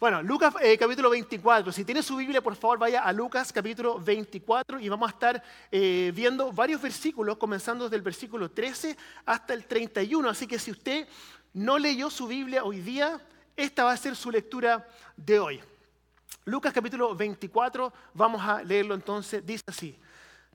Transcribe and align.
Bueno, 0.00 0.22
Lucas 0.22 0.54
eh, 0.62 0.78
capítulo 0.78 1.10
24. 1.10 1.72
Si 1.72 1.84
tiene 1.84 2.04
su 2.04 2.14
Biblia, 2.14 2.40
por 2.40 2.54
favor, 2.54 2.78
vaya 2.78 3.02
a 3.02 3.12
Lucas 3.12 3.52
capítulo 3.52 3.98
24 3.98 4.78
y 4.78 4.88
vamos 4.88 5.08
a 5.08 5.12
estar 5.12 5.42
eh, 5.72 6.12
viendo 6.14 6.52
varios 6.52 6.80
versículos, 6.80 7.36
comenzando 7.36 7.82
desde 7.82 7.96
el 7.96 8.02
versículo 8.02 8.48
13 8.48 8.96
hasta 9.26 9.54
el 9.54 9.64
31. 9.64 10.30
Así 10.30 10.46
que 10.46 10.60
si 10.60 10.70
usted 10.70 11.08
no 11.52 11.78
leyó 11.78 12.10
su 12.10 12.28
Biblia 12.28 12.62
hoy 12.62 12.80
día, 12.80 13.20
esta 13.56 13.82
va 13.82 13.90
a 13.90 13.96
ser 13.96 14.14
su 14.14 14.30
lectura 14.30 14.86
de 15.16 15.40
hoy. 15.40 15.60
Lucas 16.44 16.72
capítulo 16.72 17.16
24, 17.16 17.92
vamos 18.14 18.40
a 18.40 18.62
leerlo 18.62 18.94
entonces, 18.94 19.44
dice 19.44 19.64
así. 19.66 19.98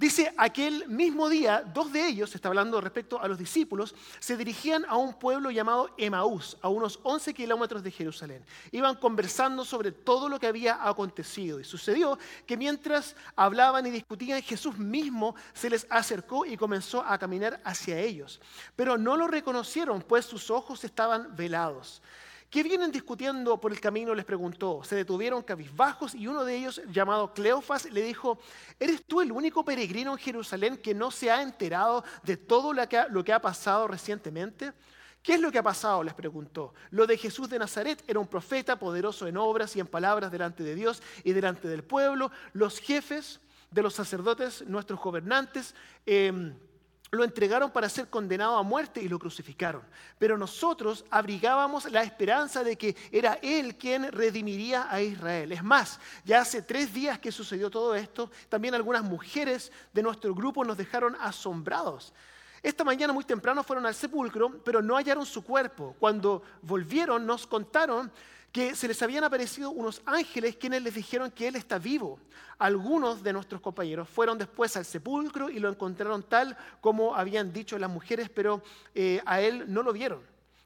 Dice, 0.04 0.34
aquel 0.36 0.86
mismo 0.90 1.30
día, 1.30 1.62
dos 1.62 1.94
de 1.94 2.06
ellos, 2.06 2.36
está 2.36 2.50
hablando 2.50 2.82
respecto 2.82 3.22
a 3.22 3.28
los 3.30 3.38
discípulos, 3.38 3.96
se 4.20 4.36
dirigían 4.36 4.84
a 4.90 4.98
un 4.98 5.14
pueblo 5.14 5.50
llamado 5.50 5.92
Emaús, 5.98 6.58
a 6.62 6.68
unos 6.68 7.00
11 7.04 7.34
kilómetros 7.34 7.82
de 7.82 7.90
Jerusalén. 7.90 8.44
Iban 8.74 8.96
conversando 8.98 9.64
sobre 9.64 9.94
todo 9.94 10.28
lo 10.28 10.42
que 10.42 10.48
había 10.48 10.86
acontecido. 10.86 11.58
Y 11.58 11.64
sucedió 11.64 12.20
que 12.46 12.58
mientras 12.58 13.16
hablaban 13.38 13.86
y 13.86 13.92
discutían, 13.92 14.42
Jesús 14.42 14.78
mismo 14.78 15.36
se 15.54 15.70
les 15.70 15.88
acercó 15.90 16.46
y 16.46 16.58
comenzó 16.58 17.02
a 17.02 17.18
caminar 17.18 17.62
hacia 17.64 17.98
ellos. 17.98 18.42
Pero 18.76 18.98
no 18.98 19.16
lo 19.16 19.30
reconocieron, 19.30 20.02
pues 20.02 20.26
sus 20.26 20.52
ojos 20.52 20.84
estaban 20.84 21.34
velados. 21.34 22.02
¿Qué 22.54 22.62
vienen 22.62 22.92
discutiendo 22.92 23.60
por 23.60 23.72
el 23.72 23.80
camino? 23.80 24.14
Les 24.14 24.26
preguntó. 24.26 24.84
Se 24.84 24.96
detuvieron 24.96 25.42
cabizbajos 25.42 26.14
y 26.14 26.28
uno 26.28 26.46
de 26.46 26.56
ellos, 26.56 26.84
llamado 26.92 27.34
Cleofas, 27.34 27.92
le 27.92 28.04
dijo, 28.04 28.38
¿eres 28.80 29.04
tú 29.06 29.22
el 29.22 29.32
único 29.32 29.66
peregrino 29.66 30.12
en 30.12 30.20
Jerusalén 30.20 30.78
que 30.78 30.94
no 30.94 31.10
se 31.10 31.32
ha 31.32 31.42
enterado 31.42 32.04
de 32.22 32.38
todo 32.38 32.72
lo 32.72 33.24
que 33.24 33.34
ha, 33.34 33.42
pasado 33.42 33.88
recientemente? 33.88 34.72
¿Qué 35.24 35.34
es 35.34 35.42
lo 35.42 35.52
que 35.52 35.58
ha 35.58 35.64
pasado? 35.64 36.04
les 36.04 36.14
preguntó. 36.14 36.76
Lo 36.92 37.08
de 37.08 37.18
Jesús 37.18 37.50
de 37.50 37.58
Nazaret 37.58 38.04
era 38.06 38.20
un 38.20 38.28
profeta 38.28 38.78
poderoso 38.78 39.26
en 39.26 39.38
obras 39.38 39.76
y 39.76 39.80
en 39.80 39.88
palabras 39.88 40.32
delante 40.32 40.62
de 40.62 40.76
Dios 40.76 41.02
y 41.24 41.32
delante 41.32 41.68
del 41.68 41.84
pueblo. 41.84 42.30
Los 42.52 42.78
jefes 42.78 43.40
de 43.72 43.82
los 43.82 43.96
sacerdotes, 43.96 44.64
nuestros 44.68 45.00
gobernantes, 45.00 45.74
eh, 46.06 46.54
lo 47.14 47.24
entregaron 47.24 47.72
para 47.72 47.90
ser 47.90 48.10
condenado 48.10 48.58
a 48.58 48.64
muerte 48.64 49.02
y 49.02 49.08
lo 49.08 49.20
crucificaron. 49.20 49.84
Pero 50.18 50.38
nosotros 50.38 51.06
abrigábamos 51.10 51.90
la 51.92 52.04
esperanza 52.04 52.64
de 52.64 52.76
que 52.76 52.96
era 53.12 53.40
Él 53.42 53.76
quien 53.76 54.12
redimiría 54.12 54.88
a 54.90 55.02
Israel. 55.02 55.52
Es 55.52 55.64
más, 55.64 56.00
ya 56.26 56.42
hace 56.42 56.62
tres 56.62 56.94
días 56.94 57.20
que 57.20 57.32
sucedió 57.32 57.70
todo 57.70 57.96
esto, 57.96 58.32
también 58.50 58.74
algunas 58.74 59.04
mujeres 59.04 59.72
de 59.94 60.04
nuestro 60.04 60.34
grupo 60.34 60.66
nos 60.66 60.78
dejaron 60.78 61.16
asombrados. 61.20 62.14
Esta 62.64 62.84
mañana 62.86 63.12
muy 63.12 63.26
temprano 63.26 63.62
fueron 63.62 63.86
al 63.86 63.94
sepulcro, 63.94 64.62
pero 64.64 64.82
no 64.82 64.96
hallaron 64.96 65.26
su 65.26 65.44
cuerpo. 65.44 65.96
Cuando 66.00 66.42
volvieron 66.62 67.26
nos 67.26 67.46
contaron 67.46 68.12
que 68.54 68.76
se 68.76 68.88
les 68.88 69.02
habían 69.02 69.24
aparecido 69.24 69.72
unos 69.72 70.04
ángeles 70.06 70.56
quienes 70.56 70.84
les 70.84 70.94
dijeron 70.94 71.32
que 71.32 71.48
Él 71.48 71.56
está 71.56 71.80
vivo. 71.80 72.20
Algunos 72.60 73.24
de 73.24 73.34
nuestros 73.34 73.60
compañeros 73.60 74.08
fueron 74.08 74.38
después 74.38 74.78
al 74.78 74.86
sepulcro 74.86 75.50
y 75.50 75.60
lo 75.60 75.70
encontraron 75.70 76.22
tal 76.22 76.56
como 76.80 77.16
habían 77.16 77.52
dicho 77.52 77.80
las 77.80 77.90
mujeres, 77.90 78.30
pero 78.30 78.62
eh, 78.94 79.22
a 79.26 79.42
Él 79.42 79.66
no 79.68 79.82
lo 79.82 79.92
vieron. 79.92 80.22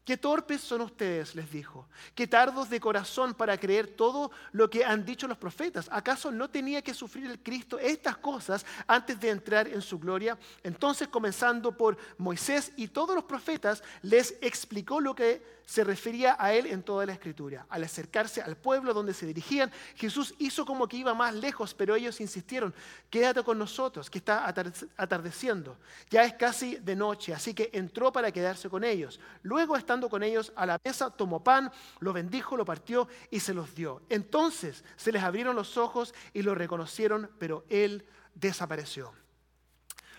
Qué 0.08 0.16
torpes 0.16 0.62
son 0.62 0.80
ustedes, 0.80 1.36
les 1.36 1.52
dijo. 1.52 1.86
Qué 2.16 2.28
tardos 2.28 2.70
de 2.70 2.80
corazón 2.80 3.34
para 3.34 3.58
creer 3.58 3.88
todo 3.88 4.32
lo 4.54 4.70
que 4.70 4.86
han 4.86 5.04
dicho 5.04 5.28
los 5.28 5.38
profetas. 5.38 5.90
¿Acaso 5.92 6.32
no 6.32 6.50
tenía 6.50 6.82
que 6.82 6.94
sufrir 6.94 7.30
el 7.30 7.44
Cristo 7.44 7.78
estas 7.78 8.16
cosas 8.16 8.66
antes 8.88 9.20
de 9.20 9.32
entrar 9.32 9.68
en 9.68 9.82
su 9.82 10.00
gloria? 10.00 10.40
Entonces, 10.64 11.10
comenzando 11.10 11.76
por 11.76 11.98
Moisés 12.18 12.72
y 12.78 12.88
todos 12.88 13.16
los 13.16 13.26
profetas, 13.26 13.84
les 14.02 14.36
explicó 14.40 15.02
lo 15.02 15.14
que 15.14 15.58
se 15.68 15.84
refería 15.84 16.38
a 16.40 16.54
él 16.54 16.66
en 16.68 16.82
toda 16.82 17.06
la 17.06 17.12
escritura. 17.12 17.66
Al 17.68 17.84
acercarse 17.84 18.42
al 18.42 18.56
pueblo 18.56 18.94
donde 18.94 19.14
se 19.14 19.26
dirigían, 19.26 19.70
Jesús 19.96 20.34
hizo 20.40 20.66
como 20.66 20.88
que 20.88 20.96
iba 20.96 21.14
más 21.14 21.36
lejos, 21.36 21.74
pero 21.74 21.94
ellos 21.94 22.22
insistieron, 22.22 22.74
quédate 23.10 23.44
con 23.44 23.60
nosotros, 23.60 24.10
que 24.10 24.20
está 24.20 24.48
atardeciendo. 24.96 25.78
Ya 26.10 26.24
es 26.24 26.36
casi 26.36 26.78
de 26.78 26.96
noche, 26.96 27.34
así 27.34 27.54
que 27.54 27.70
entró 27.74 28.14
para 28.14 28.32
quedarse 28.32 28.70
con 28.70 28.86
ellos. 28.86 29.20
Luego, 29.44 29.76
con 30.10 30.22
ellos 30.24 30.54
a 30.56 30.66
la 30.66 30.80
mesa, 30.84 31.10
tomó 31.10 31.44
pan, 31.44 31.72
lo 32.00 32.14
bendijo, 32.14 32.56
lo 32.56 32.64
partió 32.64 33.08
y 33.32 33.40
se 33.40 33.54
los 33.54 33.74
dio. 33.74 34.02
Entonces 34.10 34.84
se 34.96 35.12
les 35.12 35.24
abrieron 35.24 35.56
los 35.56 35.78
ojos 35.78 36.14
y 36.34 36.44
lo 36.44 36.54
reconocieron, 36.54 37.32
pero 37.40 37.66
él 37.70 38.08
desapareció. 38.36 39.12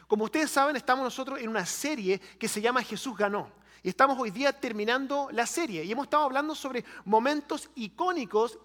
Como 0.08 0.24
ustedes 0.24 0.50
saben, 0.50 0.74
estamos 0.74 1.04
nosotros 1.04 1.38
en 1.38 1.48
una 1.48 1.64
serie 1.64 2.18
que 2.18 2.48
se 2.48 2.60
llama 2.60 2.82
Jesús 2.82 3.16
ganó. 3.16 3.50
Y 3.82 3.90
estamos 3.90 4.18
hoy 4.18 4.30
día 4.30 4.52
terminando 4.52 5.28
la 5.30 5.46
serie 5.46 5.84
y 5.84 5.92
hemos 5.92 6.06
estado 6.06 6.24
hablando 6.24 6.54
sobre 6.54 6.84
momentos 7.04 7.70
icónicos 7.76 8.58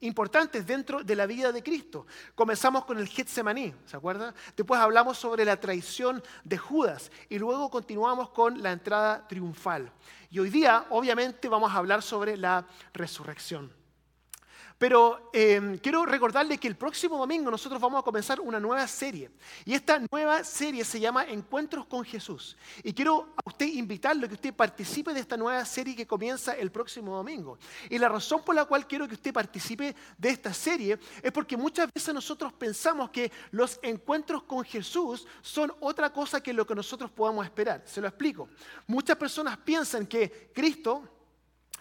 importantes 0.00 0.66
dentro 0.66 1.02
de 1.02 1.16
la 1.16 1.26
vida 1.26 1.50
de 1.52 1.62
Cristo. 1.62 2.06
Comenzamos 2.34 2.84
con 2.84 2.98
el 2.98 3.08
Getsemaní, 3.08 3.74
¿se 3.86 3.96
acuerdan? 3.96 4.34
Después 4.56 4.80
hablamos 4.80 5.18
sobre 5.18 5.44
la 5.44 5.58
traición 5.58 6.22
de 6.44 6.58
Judas 6.58 7.10
y 7.28 7.38
luego 7.38 7.70
continuamos 7.70 8.30
con 8.30 8.62
la 8.62 8.72
entrada 8.72 9.26
triunfal. 9.26 9.90
Y 10.30 10.38
hoy 10.38 10.50
día, 10.50 10.86
obviamente, 10.90 11.48
vamos 11.48 11.72
a 11.72 11.76
hablar 11.76 12.02
sobre 12.02 12.36
la 12.36 12.66
resurrección. 12.92 13.83
Pero 14.84 15.30
em, 15.32 15.78
quiero 15.78 16.04
recordarle 16.04 16.58
que 16.58 16.68
el 16.68 16.76
próximo 16.76 17.16
domingo 17.16 17.50
nosotros 17.50 17.80
vamos 17.80 18.00
a 18.00 18.02
comenzar 18.02 18.38
una 18.38 18.60
nueva 18.60 18.86
serie. 18.86 19.30
Y 19.64 19.72
esta 19.72 19.98
nueva 20.12 20.44
serie 20.44 20.84
se 20.84 21.00
llama 21.00 21.24
Encuentros 21.24 21.86
con 21.86 22.04
Jesús. 22.04 22.54
Y 22.82 22.92
quiero 22.92 23.32
a 23.34 23.48
usted 23.48 23.64
invitarlo 23.64 24.26
a 24.26 24.28
que 24.28 24.34
usted 24.34 24.52
participe 24.52 25.14
de 25.14 25.20
esta 25.20 25.38
nueva 25.38 25.64
serie 25.64 25.96
que 25.96 26.06
comienza 26.06 26.52
el 26.52 26.70
próximo 26.70 27.16
domingo. 27.16 27.58
Y 27.88 27.96
la 27.96 28.10
razón 28.10 28.42
por 28.44 28.54
la 28.54 28.66
cual 28.66 28.86
quiero 28.86 29.08
que 29.08 29.14
usted 29.14 29.32
participe 29.32 29.96
de 30.18 30.28
esta 30.28 30.52
serie 30.52 30.98
es 31.22 31.32
porque 31.32 31.56
muchas 31.56 31.88
veces 31.90 32.12
nosotros 32.12 32.52
pensamos 32.52 33.08
que 33.08 33.32
los 33.52 33.80
encuentros 33.80 34.42
con 34.42 34.64
Jesús 34.64 35.26
son 35.40 35.72
otra 35.80 36.12
cosa 36.12 36.42
que 36.42 36.52
lo 36.52 36.66
que 36.66 36.74
nosotros 36.74 37.10
podamos 37.10 37.46
esperar. 37.46 37.84
Se 37.86 38.02
lo 38.02 38.08
explico. 38.08 38.50
Muchas 38.86 39.16
personas 39.16 39.56
piensan 39.56 40.06
que 40.06 40.50
Cristo 40.52 41.08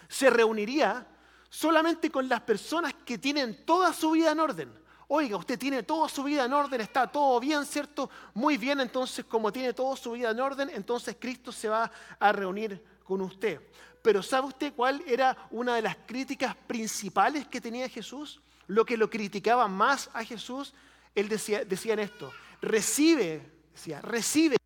se 0.07 0.29
reuniría 0.29 1.05
solamente 1.53 2.09
con 2.09 2.27
las 2.27 2.41
personas 2.41 2.95
que 3.05 3.19
tienen 3.19 3.63
toda 3.63 3.93
su 3.93 4.09
vida 4.09 4.31
en 4.31 4.39
orden. 4.39 4.73
Oiga, 5.07 5.37
usted 5.37 5.59
tiene 5.59 5.83
toda 5.83 6.09
su 6.09 6.23
vida 6.23 6.45
en 6.45 6.53
orden, 6.53 6.81
está 6.81 7.05
todo 7.05 7.39
bien, 7.39 7.63
¿cierto? 7.63 8.09
Muy 8.33 8.57
bien, 8.57 8.79
entonces 8.79 9.23
como 9.25 9.53
tiene 9.53 9.71
toda 9.71 9.95
su 9.95 10.13
vida 10.13 10.31
en 10.31 10.39
orden, 10.39 10.71
entonces 10.73 11.15
Cristo 11.19 11.51
se 11.51 11.69
va 11.69 11.91
a 12.19 12.31
reunir 12.31 12.83
con 13.03 13.21
usted. 13.21 13.61
Pero 14.01 14.23
¿sabe 14.23 14.47
usted 14.47 14.73
cuál 14.73 15.03
era 15.05 15.47
una 15.51 15.75
de 15.75 15.83
las 15.83 15.95
críticas 16.07 16.55
principales 16.55 17.47
que 17.47 17.61
tenía 17.61 17.87
Jesús? 17.87 18.41
Lo 18.65 18.83
que 18.83 18.97
lo 18.97 19.07
criticaba 19.07 19.67
más 19.67 20.09
a 20.11 20.23
Jesús, 20.23 20.73
él 21.13 21.29
decía, 21.29 21.61
en 21.61 21.99
esto, 21.99 22.33
recibe, 22.61 23.47
decía, 23.71 24.01
recibe, 24.01 24.57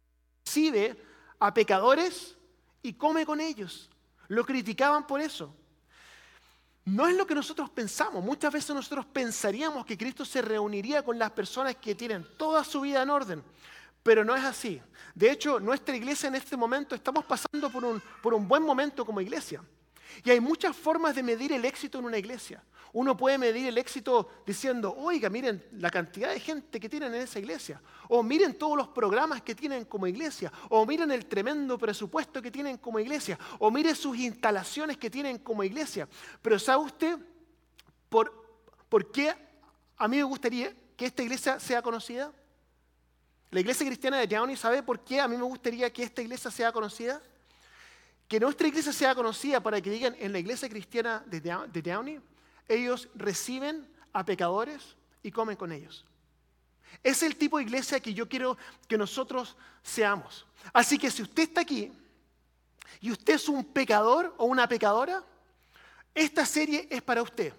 recibe 0.46 1.04
a 1.38 1.54
pecadores 1.54 2.38
y 2.82 2.94
come 2.94 3.26
con 3.26 3.42
ellos. 3.42 3.90
Lo 4.30 4.46
criticaban 4.46 5.06
por 5.06 5.20
eso. 5.20 5.54
No 6.88 7.06
es 7.06 7.18
lo 7.18 7.28
que 7.28 7.36
nosotros 7.36 7.70
pensamos. 7.70 8.24
Muchas 8.24 8.54
veces 8.54 8.74
nosotros 8.74 9.06
pensaríamos 9.08 9.86
que 9.86 9.98
Cristo 9.98 10.24
se 10.24 10.42
reuniría 10.42 11.04
con 11.04 11.20
las 11.20 11.32
personas 11.32 11.76
que 11.76 11.94
tienen 11.96 12.26
toda 12.38 12.64
su 12.64 12.80
vida 12.80 13.04
en 13.04 13.10
orden, 13.10 13.44
pero 14.02 14.24
no 14.24 14.34
es 14.34 14.44
así. 14.46 14.82
De 15.14 15.30
hecho, 15.30 15.60
nuestra 15.60 15.98
iglesia 15.98 16.28
en 16.28 16.36
este 16.36 16.56
momento 16.56 16.96
estamos 16.96 17.26
pasando 17.26 17.70
por 17.70 17.84
un, 17.84 18.02
por 18.24 18.34
un 18.34 18.48
buen 18.48 18.64
momento 18.64 19.06
como 19.06 19.20
iglesia. 19.20 19.62
Y 20.24 20.32
hay 20.32 20.40
muchas 20.40 20.78
formas 20.78 21.14
de 21.14 21.24
medir 21.24 21.52
el 21.52 21.66
éxito 21.66 22.00
en 22.00 22.06
una 22.06 22.18
iglesia. 22.18 22.64
Uno 22.94 23.18
puede 23.18 23.38
medir 23.38 23.68
el 23.68 23.78
éxito 23.78 24.30
diciendo, 24.46 24.96
oiga, 24.98 25.30
miren 25.30 25.64
la 25.74 25.90
cantidad 25.90 26.30
de 26.30 26.40
gente 26.40 26.80
que 26.80 26.90
tienen 26.90 27.14
en 27.14 27.22
esa 27.22 27.40
iglesia. 27.40 27.82
O 28.10 28.24
miren 28.24 28.58
todos 28.58 28.78
los 28.78 28.88
programas 28.88 29.42
que 29.42 29.56
tienen 29.56 29.86
como 29.86 30.08
iglesia. 30.08 30.52
O 30.70 30.86
miren 30.86 31.12
el 31.12 31.26
tremendo 31.26 31.78
presupuesto 31.78 32.42
que 32.42 32.52
tienen 32.52 32.78
como 32.78 33.00
iglesia. 33.00 33.38
O 33.60 33.70
miren 33.70 33.96
sus 33.96 34.18
instalaciones 34.18 34.98
que 34.98 35.10
tienen 35.10 35.40
como 35.40 35.64
iglesia. 35.64 36.08
Pero 36.42 36.58
¿sabe 36.60 36.84
usted 36.84 37.18
por, 38.10 38.32
por 38.90 39.12
qué 39.12 39.36
a 39.98 40.08
mí 40.08 40.18
me 40.18 40.24
gustaría 40.24 40.74
que 40.96 41.06
esta 41.06 41.24
iglesia 41.24 41.60
sea 41.60 41.82
conocida? 41.82 42.32
La 43.52 43.62
iglesia 43.62 43.86
cristiana 43.86 44.18
de 44.18 44.28
Downey, 44.28 44.58
¿sabe 44.58 44.84
por 44.84 45.00
qué 45.02 45.22
a 45.22 45.28
mí 45.28 45.38
me 45.38 45.44
gustaría 45.44 45.92
que 45.92 46.04
esta 46.04 46.22
iglesia 46.22 46.52
sea 46.52 46.72
conocida? 46.72 47.22
Que 48.28 48.40
nuestra 48.40 48.68
iglesia 48.68 48.92
sea 48.92 49.16
conocida 49.16 49.62
para 49.62 49.80
que 49.80 49.90
digan 49.90 50.16
en 50.20 50.34
la 50.34 50.40
iglesia 50.40 50.68
cristiana 50.68 51.24
de 51.26 51.40
Downey, 51.82 52.20
ellos 52.68 53.10
reciben 53.16 53.88
a 54.14 54.26
pecadores 54.26 54.96
y 55.24 55.32
comen 55.32 55.56
con 55.56 55.72
ellos. 55.72 56.06
Es 57.04 57.24
el 57.24 57.36
tipo 57.36 57.58
de 57.58 57.64
iglesia 57.64 58.00
que 58.00 58.14
yo 58.14 58.28
quiero 58.28 58.58
que 58.88 58.98
nosotros 58.98 59.56
seamos. 59.84 60.46
Así 60.74 60.98
que 60.98 61.12
si 61.12 61.22
usted 61.22 61.44
está 61.44 61.62
aquí 61.62 61.92
y 63.00 63.12
usted 63.12 63.36
es 63.36 63.48
un 63.48 63.64
pecador 63.64 64.34
o 64.38 64.46
una 64.46 64.68
pecadora, 64.68 65.24
esta 66.14 66.46
serie 66.46 66.88
es 66.90 67.02
para 67.02 67.22
usted. 67.22 67.54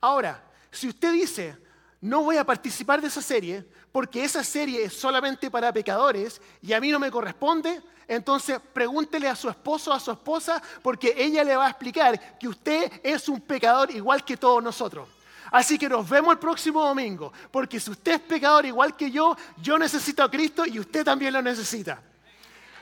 Ahora, 0.00 0.44
si 0.70 0.88
usted 0.88 1.12
dice, 1.12 1.56
no 2.00 2.22
voy 2.22 2.36
a 2.36 2.44
participar 2.44 3.00
de 3.00 3.08
esa 3.08 3.22
serie 3.22 3.64
porque 3.90 4.22
esa 4.22 4.44
serie 4.44 4.84
es 4.84 4.92
solamente 4.92 5.50
para 5.50 5.72
pecadores 5.72 6.40
y 6.62 6.72
a 6.72 6.80
mí 6.80 6.90
no 6.90 6.98
me 6.98 7.10
corresponde, 7.10 7.82
entonces 8.06 8.60
pregúntele 8.72 9.28
a 9.28 9.34
su 9.34 9.48
esposo 9.48 9.90
o 9.90 9.94
a 9.94 10.00
su 10.00 10.12
esposa 10.12 10.62
porque 10.82 11.14
ella 11.16 11.42
le 11.42 11.56
va 11.56 11.66
a 11.66 11.70
explicar 11.70 12.38
que 12.38 12.48
usted 12.48 13.00
es 13.02 13.28
un 13.28 13.40
pecador 13.40 13.90
igual 13.90 14.24
que 14.24 14.36
todos 14.36 14.62
nosotros. 14.62 15.08
Así 15.50 15.78
que 15.78 15.88
nos 15.88 16.08
vemos 16.08 16.32
el 16.32 16.38
próximo 16.38 16.84
domingo, 16.84 17.32
porque 17.50 17.80
si 17.80 17.90
usted 17.90 18.12
es 18.12 18.20
pecador 18.20 18.66
igual 18.66 18.94
que 18.94 19.10
yo, 19.10 19.36
yo 19.60 19.78
necesito 19.78 20.22
a 20.22 20.30
Cristo 20.30 20.66
y 20.66 20.78
usted 20.78 21.04
también 21.04 21.32
lo 21.32 21.40
necesita. 21.40 22.02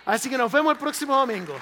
Así 0.04 0.28
que 0.28 0.36
nos 0.36 0.50
vemos 0.50 0.72
el 0.72 0.78
próximo 0.78 1.16
domingo. 1.16 1.54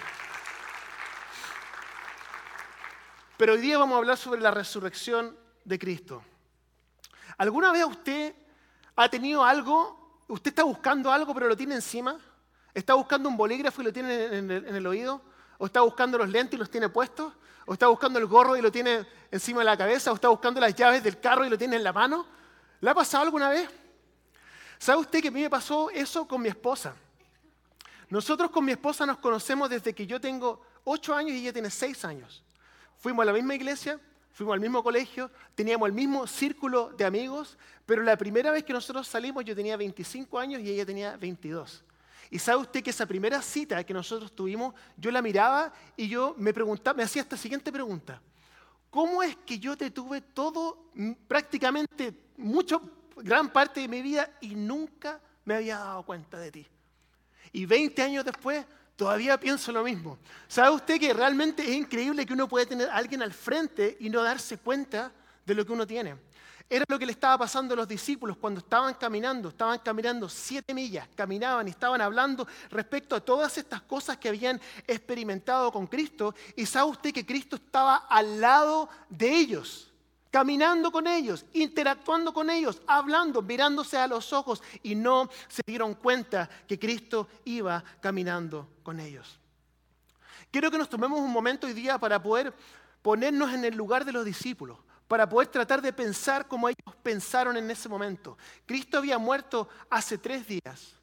Pero 3.37 3.53
hoy 3.53 3.61
día 3.61 3.79
vamos 3.79 3.95
a 3.95 3.99
hablar 3.99 4.17
sobre 4.17 4.41
la 4.41 4.51
resurrección 4.51 5.37
de 5.65 5.79
Cristo. 5.79 6.23
¿Alguna 7.37 7.73
vez 7.73 7.85
usted 7.85 8.35
ha 8.97 9.09
tenido 9.09 9.45
algo, 9.45 10.23
usted 10.29 10.51
está 10.51 10.63
buscando 10.63 11.11
algo 11.11 11.35
pero 11.35 11.49
lo 11.49 11.57
tiene 11.57 11.75
encima? 11.75 12.19
¿Está 12.73 12.95
buscando 12.95 13.29
un 13.29 13.37
bolígrafo 13.37 13.83
y 13.83 13.85
lo 13.85 13.93
tiene 13.93 14.37
en 14.37 14.51
el, 14.51 14.87
oído? 14.87 15.23
¿O 15.59 15.67
está 15.67 15.81
buscando 15.81 16.19
los 16.19 16.29
lentes 16.29 16.55
y 16.55 16.57
los 16.59 16.71
tiene 16.71 16.89
puestos? 16.89 17.33
¿O 17.67 17.73
está 17.73 17.87
buscando 17.87 18.19
el 18.19 18.27
gorro 18.27 18.57
y 18.57 18.63
lo 18.63 18.73
tiene 18.73 19.07
encima 19.31 19.61
de 19.61 19.67
la 19.67 19.77
cabeza? 19.77 20.11
¿O 20.11 20.15
está 20.17 20.29
buscando 20.29 20.61
las 20.61 20.75
llaves 20.75 21.03
del 21.03 21.21
carro 21.21 21.45
y 21.45 21.49
lo 21.49 21.57
tiene 21.57 21.77
en 21.77 21.85
la 21.85 21.93
mano? 21.93 22.27
¿Le 22.81 22.91
ha 22.91 22.95
pasado 22.95 23.25
alguna 23.25 23.49
vez? 23.49 23.69
¿Sabe 24.79 25.01
usted 25.01 25.23
que 25.23 25.29
a 25.29 25.31
mí 25.31 25.41
me 25.43 25.51
pasó 25.51 25.89
eso 25.91 26.27
con 26.27 26.43
mi 26.43 26.49
esposa? 26.49 26.95
Nosotros 28.11 28.51
con 28.51 28.65
mi 28.65 28.73
esposa 28.73 29.07
nos 29.07 29.19
conocemos 29.19 29.71
desde 29.71 29.95
que 29.95 30.07
yo 30.07 30.21
tengo 30.21 30.61
ocho 30.85 31.15
años 31.15 31.33
y 31.33 31.43
ella 31.43 31.53
tiene 31.53 31.71
seis 31.71 32.05
años. 32.05 32.43
Fuimos 32.99 33.23
a 33.23 33.27
la 33.27 33.33
misma 33.33 33.55
iglesia, 33.55 33.99
fuimos 34.35 34.55
al 34.55 34.61
mismo 34.61 34.83
colegio, 34.83 35.31
teníamos 35.55 35.87
el 35.87 35.95
mismo 35.95 36.27
círculo 36.27 36.91
de 36.91 37.05
amigos, 37.05 37.57
pero 37.87 38.03
la 38.03 38.17
primera 38.17 38.51
vez 38.51 38.65
que 38.65 38.73
nosotros 38.73 39.07
salimos 39.07 39.45
yo 39.45 39.55
tenía 39.55 39.77
25 39.77 40.39
años 40.39 40.61
y 40.61 40.71
ella 40.71 40.85
tenía 40.85 41.17
22. 41.17 41.85
Y 42.31 42.39
sabe 42.41 42.63
usted 42.63 42.83
que 42.83 42.91
esa 42.91 43.07
primera 43.07 43.41
cita 43.41 43.85
que 43.85 43.95
nosotros 43.95 44.35
tuvimos, 44.35 44.75
yo 44.97 45.13
la 45.13 45.23
miraba 45.23 45.73
y 45.97 46.09
yo 46.09 46.35
me 46.37 46.53
preguntaba, 46.53 46.97
me 46.97 47.05
hacía 47.05 47.23
esta 47.23 47.37
siguiente 47.37 47.71
pregunta. 47.71 48.21
¿Cómo 48.91 49.23
es 49.23 49.37
que 49.47 49.61
yo 49.61 49.77
te 49.77 49.93
tuve 49.93 50.21
todo, 50.21 50.91
mm, 50.95 51.13
prácticamente 51.29 52.13
mucho, 52.37 52.83
gran 53.17 53.53
parte 53.53 53.81
de 53.81 53.89
mi 53.89 54.03
vida 54.03 54.29
y 54.41 54.57
nunca 54.57 55.21
me 55.45 55.55
había 55.55 55.79
dado 55.79 56.03
cuenta 56.03 56.39
de 56.41 56.51
ti? 56.51 56.67
Y 57.53 57.67
20 57.67 58.03
años 58.03 58.25
después 58.25 58.67
Todavía 58.97 59.39
pienso 59.39 59.73
lo 59.73 59.83
mismo. 59.83 60.19
¿Sabe 60.47 60.71
usted 60.71 61.01
que 61.01 61.13
realmente 61.13 61.63
es 61.63 61.71
increíble 61.71 62.25
que 62.25 62.33
uno 62.33 62.49
puede 62.49 62.67
tener 62.67 62.89
a 62.89 62.97
alguien 62.97 63.23
al 63.23 63.33
frente 63.33 63.97
y 64.01 64.09
no 64.09 64.23
darse 64.23 64.59
cuenta 64.59 65.11
de 65.45 65.55
lo 65.55 65.67
que 65.67 65.73
uno 65.73 65.87
tiene? 65.87 66.17
Era 66.71 66.85
lo 66.89 66.99
que 66.99 67.05
le 67.05 67.13
estaba 67.13 67.37
pasando 67.39 67.75
a 67.75 67.77
los 67.77 67.89
discípulos 67.89 68.37
cuando 68.39 68.61
estaban 68.61 68.95
caminando, 68.95 69.51
estaban 69.51 69.79
caminando 69.81 70.29
siete 70.29 70.73
millas, 70.73 71.09
caminaban 71.15 71.67
y 71.67 71.71
estaban 71.71 72.01
hablando 72.01 72.47
respecto 72.71 73.15
a 73.15 73.21
todas 73.21 73.59
estas 73.59 73.83
cosas 73.83 74.17
que 74.17 74.29
habían 74.29 74.61
experimentado 74.87 75.71
con 75.71 75.87
Cristo. 75.87 76.35
Y 76.57 76.65
sabe 76.65 76.91
usted 76.91 77.13
que 77.13 77.27
Cristo 77.27 77.57
estaba 77.57 77.97
al 78.09 78.41
lado 78.41 78.89
de 79.11 79.31
ellos 79.31 79.94
caminando 80.35 80.91
con 80.91 81.07
ellos, 81.07 81.47
interactuando 81.53 82.35
con 82.35 82.51
ellos, 82.51 82.83
hablando, 82.89 83.41
mirándose 83.41 83.97
a 83.97 84.09
los 84.09 84.33
ojos 84.33 84.65
y 84.83 84.97
no 84.97 85.31
se 85.47 85.63
dieron 85.65 85.95
cuenta 85.95 86.51
que 86.67 86.77
Cristo 86.77 87.29
iba 87.45 87.85
caminando 88.01 88.69
con 88.83 88.99
ellos. 88.99 89.39
Quiero 90.51 90.73
que 90.73 90.79
nos 90.79 90.89
tomemos 90.89 91.21
un 91.21 91.31
momento 91.31 91.69
hoy 91.69 91.73
día 91.73 91.99
para 91.99 92.21
poder 92.21 92.53
ponernos 93.01 93.53
en 93.53 93.65
el 93.65 93.77
lugar 93.77 94.05
de 94.05 94.11
los 94.11 94.25
discípulos, 94.25 94.77
para 95.07 95.29
poder 95.29 95.47
tratar 95.47 95.81
de 95.81 95.93
pensar 95.93 96.49
como 96.49 96.69
ellos 96.69 96.97
pensaron 97.01 97.57
en 97.57 97.71
ese 97.71 97.89
momento. 97.89 98.37
Cristo 98.67 98.99
había 98.99 99.19
muerto 99.19 99.69
hace 99.89 100.19
tres 100.19 100.49
días. 100.49 100.97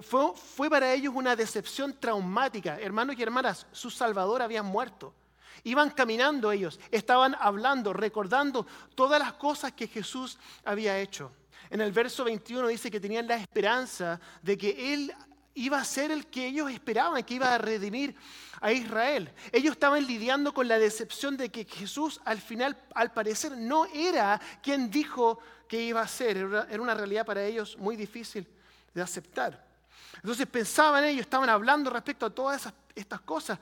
Fue, 0.00 0.32
fue 0.36 0.70
para 0.70 0.94
ellos 0.94 1.12
una 1.12 1.34
decepción 1.34 1.98
traumática. 1.98 2.78
Hermanos 2.78 3.16
y 3.18 3.22
hermanas, 3.24 3.66
su 3.72 3.90
Salvador 3.90 4.42
había 4.42 4.62
muerto. 4.62 5.12
Iban 5.64 5.90
caminando 5.90 6.50
ellos, 6.52 6.78
estaban 6.90 7.36
hablando, 7.38 7.92
recordando 7.92 8.66
todas 8.94 9.20
las 9.20 9.34
cosas 9.34 9.72
que 9.72 9.86
Jesús 9.86 10.38
había 10.64 10.98
hecho. 10.98 11.32
En 11.70 11.80
el 11.80 11.92
verso 11.92 12.24
21 12.24 12.68
dice 12.68 12.90
que 12.90 13.00
tenían 13.00 13.26
la 13.26 13.36
esperanza 13.36 14.20
de 14.42 14.58
que 14.58 14.92
Él 14.92 15.14
iba 15.54 15.78
a 15.78 15.84
ser 15.84 16.10
el 16.10 16.26
que 16.26 16.46
ellos 16.46 16.70
esperaban, 16.70 17.22
que 17.22 17.34
iba 17.34 17.54
a 17.54 17.58
redimir 17.58 18.14
a 18.60 18.72
Israel. 18.72 19.30
Ellos 19.50 19.72
estaban 19.72 20.06
lidiando 20.06 20.54
con 20.54 20.68
la 20.68 20.78
decepción 20.78 21.36
de 21.36 21.50
que 21.50 21.64
Jesús 21.64 22.20
al 22.24 22.40
final, 22.40 22.76
al 22.94 23.12
parecer, 23.12 23.56
no 23.56 23.86
era 23.86 24.40
quien 24.62 24.90
dijo 24.90 25.40
que 25.68 25.82
iba 25.82 26.00
a 26.00 26.08
ser. 26.08 26.36
Era 26.36 26.82
una 26.82 26.94
realidad 26.94 27.26
para 27.26 27.44
ellos 27.44 27.76
muy 27.78 27.96
difícil 27.96 28.46
de 28.94 29.02
aceptar. 29.02 29.66
Entonces 30.16 30.46
pensaban 30.46 31.04
ellos, 31.04 31.22
estaban 31.22 31.48
hablando 31.48 31.90
respecto 31.90 32.26
a 32.26 32.30
todas 32.30 32.68
estas 32.94 33.20
cosas 33.22 33.58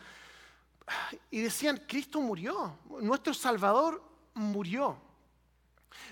y 1.31 1.41
decían, 1.41 1.83
Cristo 1.87 2.21
murió, 2.21 2.79
nuestro 3.01 3.35
Salvador 3.35 4.03
murió. 4.35 4.97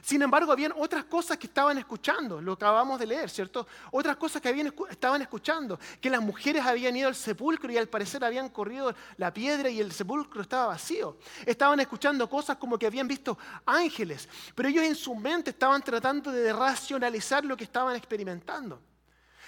Sin 0.03 0.23
embargo, 0.23 0.53
habían 0.53 0.73
otras 0.77 1.05
cosas 1.05 1.37
que 1.39 1.47
estaban 1.47 1.79
escuchando, 1.79 2.41
lo 2.41 2.53
acabamos 2.53 2.99
de 2.99 3.07
leer, 3.07 3.31
¿cierto? 3.31 3.67
Otras 3.91 4.17
cosas 4.17 4.41
que 4.41 4.49
habían, 4.49 4.73
estaban 4.91 5.23
escuchando, 5.23 5.79
que 6.01 6.11
las 6.11 6.21
mujeres 6.21 6.65
habían 6.65 6.97
ido 6.97 7.09
al 7.09 7.15
sepulcro 7.15 7.73
y 7.73 7.79
al 7.79 7.89
parecer 7.89 8.25
habían 8.25 8.49
corrido 8.49 8.95
la 9.17 9.33
piedra 9.33 9.71
y 9.71 9.81
el 9.81 9.93
sepulcro 9.93 10.43
estaba 10.43 10.67
vacío. 10.67 11.19
Estaban 11.45 11.81
escuchando 11.81 12.29
cosas 12.29 12.57
como 12.57 12.79
que 12.79 12.87
habían 12.87 13.09
visto 13.09 13.39
ángeles, 13.67 14.29
pero 14.55 14.69
ellos 14.69 14.85
en 14.85 14.95
su 14.95 15.15
mente 15.15 15.51
estaban 15.51 15.83
tratando 15.83 16.31
de 16.31 16.53
racionalizar 16.53 17.45
lo 17.45 17.57
que 17.57 17.65
estaban 17.65 17.97
experimentando. 17.97 18.81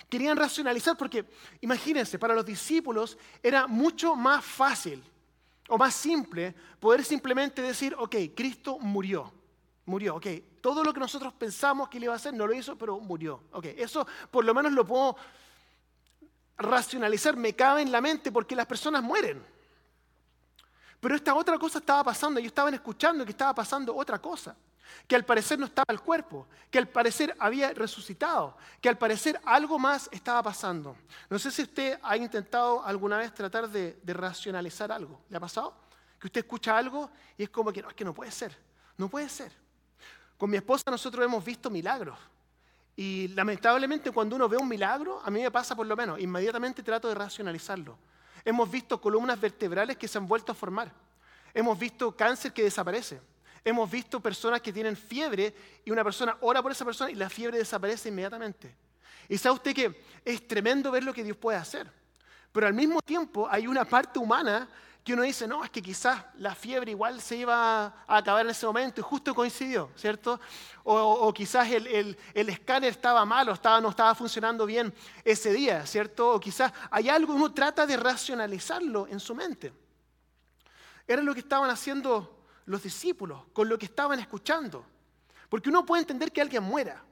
Querían 0.09 0.37
racionalizar 0.37 0.97
porque, 0.97 1.25
imagínense, 1.61 2.19
para 2.19 2.35
los 2.35 2.45
discípulos 2.45 3.17
era 3.43 3.67
mucho 3.67 4.17
más 4.17 4.45
fácil 4.45 5.05
o 5.71 5.79
más 5.79 5.95
simple, 5.95 6.55
poder 6.79 7.05
simplemente 7.05 7.63
decir, 7.63 7.95
ok, 7.97 8.17
Cristo 8.35 8.79
murió, 8.79 9.33
murió, 9.87 10.17
ok, 10.17 10.27
todo 10.61 10.85
lo 10.85 10.93
que 10.93 11.01
nosotros 11.01 11.33
pensamos 11.33 11.89
que 11.89 11.99
le 11.99 12.07
iba 12.07 12.13
a 12.13 12.17
hacer 12.17 12.35
no 12.35 12.47
lo 12.47 12.53
hizo, 12.53 12.77
pero 12.77 12.99
murió, 12.99 13.45
ok, 13.53 13.67
eso 13.77 14.07
por 14.31 14.45
lo 14.45 14.53
menos 14.53 14.73
lo 14.73 14.85
puedo 14.85 15.17
racionalizar, 16.59 17.37
me 17.37 17.55
cabe 17.55 17.83
en 17.83 17.93
la 17.93 18.01
mente 18.01 18.31
porque 18.31 18.55
las 18.55 18.67
personas 18.67 19.03
mueren. 19.03 19.43
Pero 21.01 21.15
esta 21.15 21.35
otra 21.35 21.59
cosa 21.59 21.79
estaba 21.79 22.05
pasando, 22.05 22.39
ellos 22.39 22.51
estaban 22.51 22.75
escuchando 22.75 23.25
que 23.25 23.31
estaba 23.31 23.55
pasando 23.55 23.97
otra 23.97 24.19
cosa 24.21 24.55
que 25.07 25.17
al 25.17 25.25
parecer 25.25 25.59
no 25.59 25.67
estaba 25.67 25.87
el 25.89 26.01
cuerpo, 26.01 26.47
que 26.71 26.79
al 26.79 26.89
parecer 26.89 27.35
había 27.39 27.73
resucitado, 27.73 28.57
que 28.81 28.89
al 28.89 28.99
parecer 28.99 29.41
algo 29.45 29.79
más 29.79 30.09
estaba 30.13 30.43
pasando. 30.43 30.97
No 31.29 31.39
sé 31.39 31.51
si 31.51 31.63
usted 31.63 31.99
ha 32.03 32.17
intentado 32.17 32.85
alguna 32.85 33.19
vez 33.19 33.35
tratar 33.35 33.69
de, 33.69 33.99
racionalizar 34.07 34.93
algo. 34.93 35.21
¿Le 35.29 35.37
ha 35.37 35.41
pasado? 35.41 35.75
Que 36.19 36.27
usted 36.27 36.41
escucha 36.41 36.77
algo 36.77 37.11
y 37.37 37.45
es 37.45 37.51
como 37.51 37.73
que 37.73 37.83
no, 37.83 37.89
es 37.89 37.95
que 37.95 38.05
no 38.05 38.15
puede 38.15 38.31
ser, 38.31 38.57
no 38.97 39.09
puede 39.09 39.29
ser. 39.29 39.53
Con 40.37 40.51
mi 40.51 40.57
esposa 40.57 40.91
nosotros 40.91 41.25
hemos 41.25 41.45
visto 41.45 41.71
milagros. 41.71 42.19
Y 42.97 43.29
lamentablemente 43.29 44.11
cuando 44.11 44.37
uno 44.37 44.49
ve 44.49 44.57
un 44.57 44.69
milagro, 44.69 45.21
a 45.25 45.31
mí 45.31 45.43
me 45.43 45.51
pasa 45.51 45.75
por 45.75 45.87
lo 45.87 45.97
menos, 45.97 46.21
inmediatamente 46.21 46.83
trato 46.83 47.09
de 47.09 47.15
racionalizarlo. 47.15 47.97
Hemos 48.45 48.71
visto 48.71 49.01
columnas 49.01 49.41
vertebrales 49.41 49.97
que 49.97 50.09
se 50.09 50.19
han 50.19 50.27
vuelto 50.27 50.53
a 50.53 50.55
formar. 50.55 50.93
Hemos 51.53 51.79
visto 51.79 52.15
cáncer 52.17 52.53
que 52.53 52.63
desaparece. 52.63 53.21
Hemos 53.65 53.91
visto 53.91 54.21
personas 54.21 54.61
que 54.61 54.73
tienen 54.73 54.97
fiebre 54.97 55.55
y 55.85 55.91
una 55.91 56.03
persona 56.03 56.37
ora 56.41 56.63
por 56.63 56.73
esa 56.73 56.85
persona 56.85 57.11
y 57.11 57.15
la 57.15 57.29
fiebre 57.29 57.59
desaparece 57.59 58.09
inmediatamente. 58.09 58.75
Y 59.29 59.39
sabe 59.39 59.55
usted 59.55 59.75
que 59.75 60.03
es 60.25 60.47
tremendo 60.49 60.91
ver 60.91 61.05
lo 61.05 61.13
que 61.13 61.23
Dios 61.23 61.37
puede 61.37 61.59
hacer. 61.59 61.91
Pero 62.53 62.67
al 62.67 62.75
mismo 62.75 63.01
tiempo 63.01 63.49
hay 63.49 63.67
una 63.67 63.85
parte 63.85 64.19
humana 64.19 64.69
que 65.05 65.15
uno 65.15 65.23
dice, 65.23 65.47
no, 65.47 65.65
es 65.65 65.71
que 65.71 65.81
quizás 65.81 66.23
la 66.37 66.55
fiebre 66.55 66.91
igual 66.91 67.21
se 67.21 67.37
iba 67.37 67.87
a 67.87 68.17
acabar 68.17 68.45
en 68.45 68.51
ese 68.51 68.67
momento 68.67 69.01
y 69.01 69.05
justo 69.05 69.35
coincidió, 69.35 69.91
¿cierto? 69.97 70.39
O, 70.85 71.33
quizás 71.33 71.71
el, 71.71 72.17
escáner 72.35 72.91
estaba 72.91 73.25
mal 73.25 73.49
o 73.49 73.53
estaba, 73.53 73.81
no 73.81 73.91
estaba 73.91 74.15
funcionando 74.15 74.67
bien 74.67 74.93
ese 75.25 75.53
día, 75.53 75.87
¿cierto? 75.87 76.35
O 76.35 76.41
quizás 76.41 76.73
hay 76.91 77.09
algo, 77.09 77.35
uno 77.35 77.53
trata 77.53 77.87
de 77.87 77.97
racionalizarlo 77.97 79.07
en 79.07 79.21
su 79.21 79.35
mente. 79.35 79.73
Era 81.07 81.23
lo 81.23 81.33
que 81.33 81.41
estaban 81.41 81.71
haciendo 81.71 82.40
los 82.71 82.83
discípulos 82.83 83.43
con 83.53 83.69
lo 83.69 83.79
que 83.79 83.87
estaban 83.87 84.19
escuchando. 84.21 84.87
Porque 85.49 85.69
uno 85.69 85.85
puede 85.85 86.03
entender 86.03 86.31
que 86.31 86.41
alguien 86.41 86.63
muera, 86.63 87.03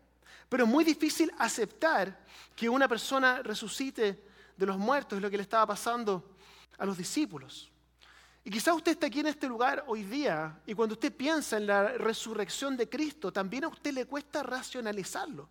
pero 0.49 0.65
es 0.65 0.71
muy 0.71 0.85
difícil 0.85 1.33
aceptar 1.39 2.25
que 2.55 2.69
una 2.69 2.87
persona 2.87 3.43
resucite 3.43 4.25
de 4.57 4.67
los 4.67 4.79
muertos, 4.79 5.17
es 5.17 5.23
lo 5.23 5.31
que 5.31 5.37
le 5.37 5.43
estaba 5.43 5.67
pasando 5.67 6.37
a 6.79 6.87
los 6.87 6.97
discípulos. 6.97 7.71
Y 8.45 8.51
quizás 8.51 8.75
usted 8.75 8.93
está 8.93 9.09
aquí 9.09 9.21
en 9.21 9.27
este 9.27 9.49
lugar 9.49 9.85
hoy 9.89 10.05
día 10.05 10.61
y 10.65 10.75
cuando 10.75 10.95
usted 10.95 11.13
piensa 11.13 11.57
en 11.57 11.67
la 11.67 11.89
resurrección 11.89 12.77
de 12.77 12.89
Cristo, 12.89 13.33
también 13.33 13.65
a 13.65 13.69
usted 13.69 13.93
le 13.93 14.07
cuesta 14.07 14.43
racionalizarlo. 14.43 15.49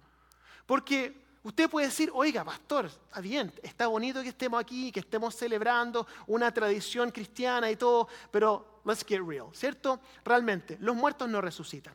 Porque 0.66 1.27
usted 1.48 1.70
puede 1.70 1.88
decir, 1.88 2.12
oiga, 2.14 2.44
pastor, 2.44 2.86
está 2.86 3.22
bien, 3.22 3.52
está 3.64 3.88
bonito 3.88 4.22
que 4.22 4.30
estemos 4.30 4.60
aquí, 4.60 4.92
que 4.92 5.00
estemos 5.00 5.36
celebrando 5.36 6.06
una 6.28 6.54
tradición 6.54 7.10
cristiana 7.10 7.72
y 7.72 7.76
todo, 7.76 8.08
pero 8.32 8.82
let's 8.86 9.06
get 9.06 9.22
real, 9.26 9.48
¿cierto? 9.54 10.00
Realmente, 10.26 10.78
los 10.82 10.96
muertos 10.96 11.30
no 11.30 11.40
resucitan. 11.42 11.94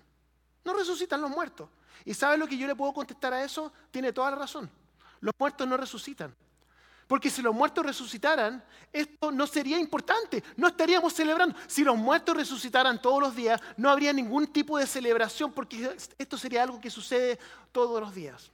No 0.64 0.72
resucitan 0.72 1.20
los 1.20 1.30
muertos. 1.30 1.68
¿Y 2.04 2.14
sabe 2.14 2.38
lo 2.38 2.46
que 2.46 2.56
yo 2.56 2.66
le 2.66 2.74
puedo 2.74 2.92
contestar 2.92 3.32
a 3.34 3.44
eso? 3.44 3.72
Tiene 3.90 4.12
toda 4.12 4.30
la 4.30 4.36
razón. 4.36 4.70
Los 5.20 5.34
muertos 5.38 5.68
no 5.68 5.76
resucitan. 5.76 6.34
Porque 7.06 7.28
si 7.28 7.42
los 7.42 7.54
muertos 7.54 7.84
resucitaran, 7.84 8.64
esto 8.90 9.30
no 9.30 9.46
sería 9.46 9.78
importante, 9.78 10.42
no 10.56 10.68
estaríamos 10.68 11.12
celebrando. 11.12 11.54
Si 11.66 11.84
los 11.84 11.96
muertos 11.96 12.34
resucitaran 12.34 13.02
todos 13.02 13.20
los 13.20 13.36
días, 13.36 13.60
no 13.76 13.90
habría 13.90 14.14
ningún 14.14 14.46
tipo 14.46 14.78
de 14.78 14.86
celebración 14.86 15.52
porque 15.52 15.94
esto 16.16 16.38
sería 16.38 16.62
algo 16.62 16.80
que 16.80 16.88
sucede 16.88 17.38
todos 17.70 18.00
los 18.00 18.14
días. 18.14 18.51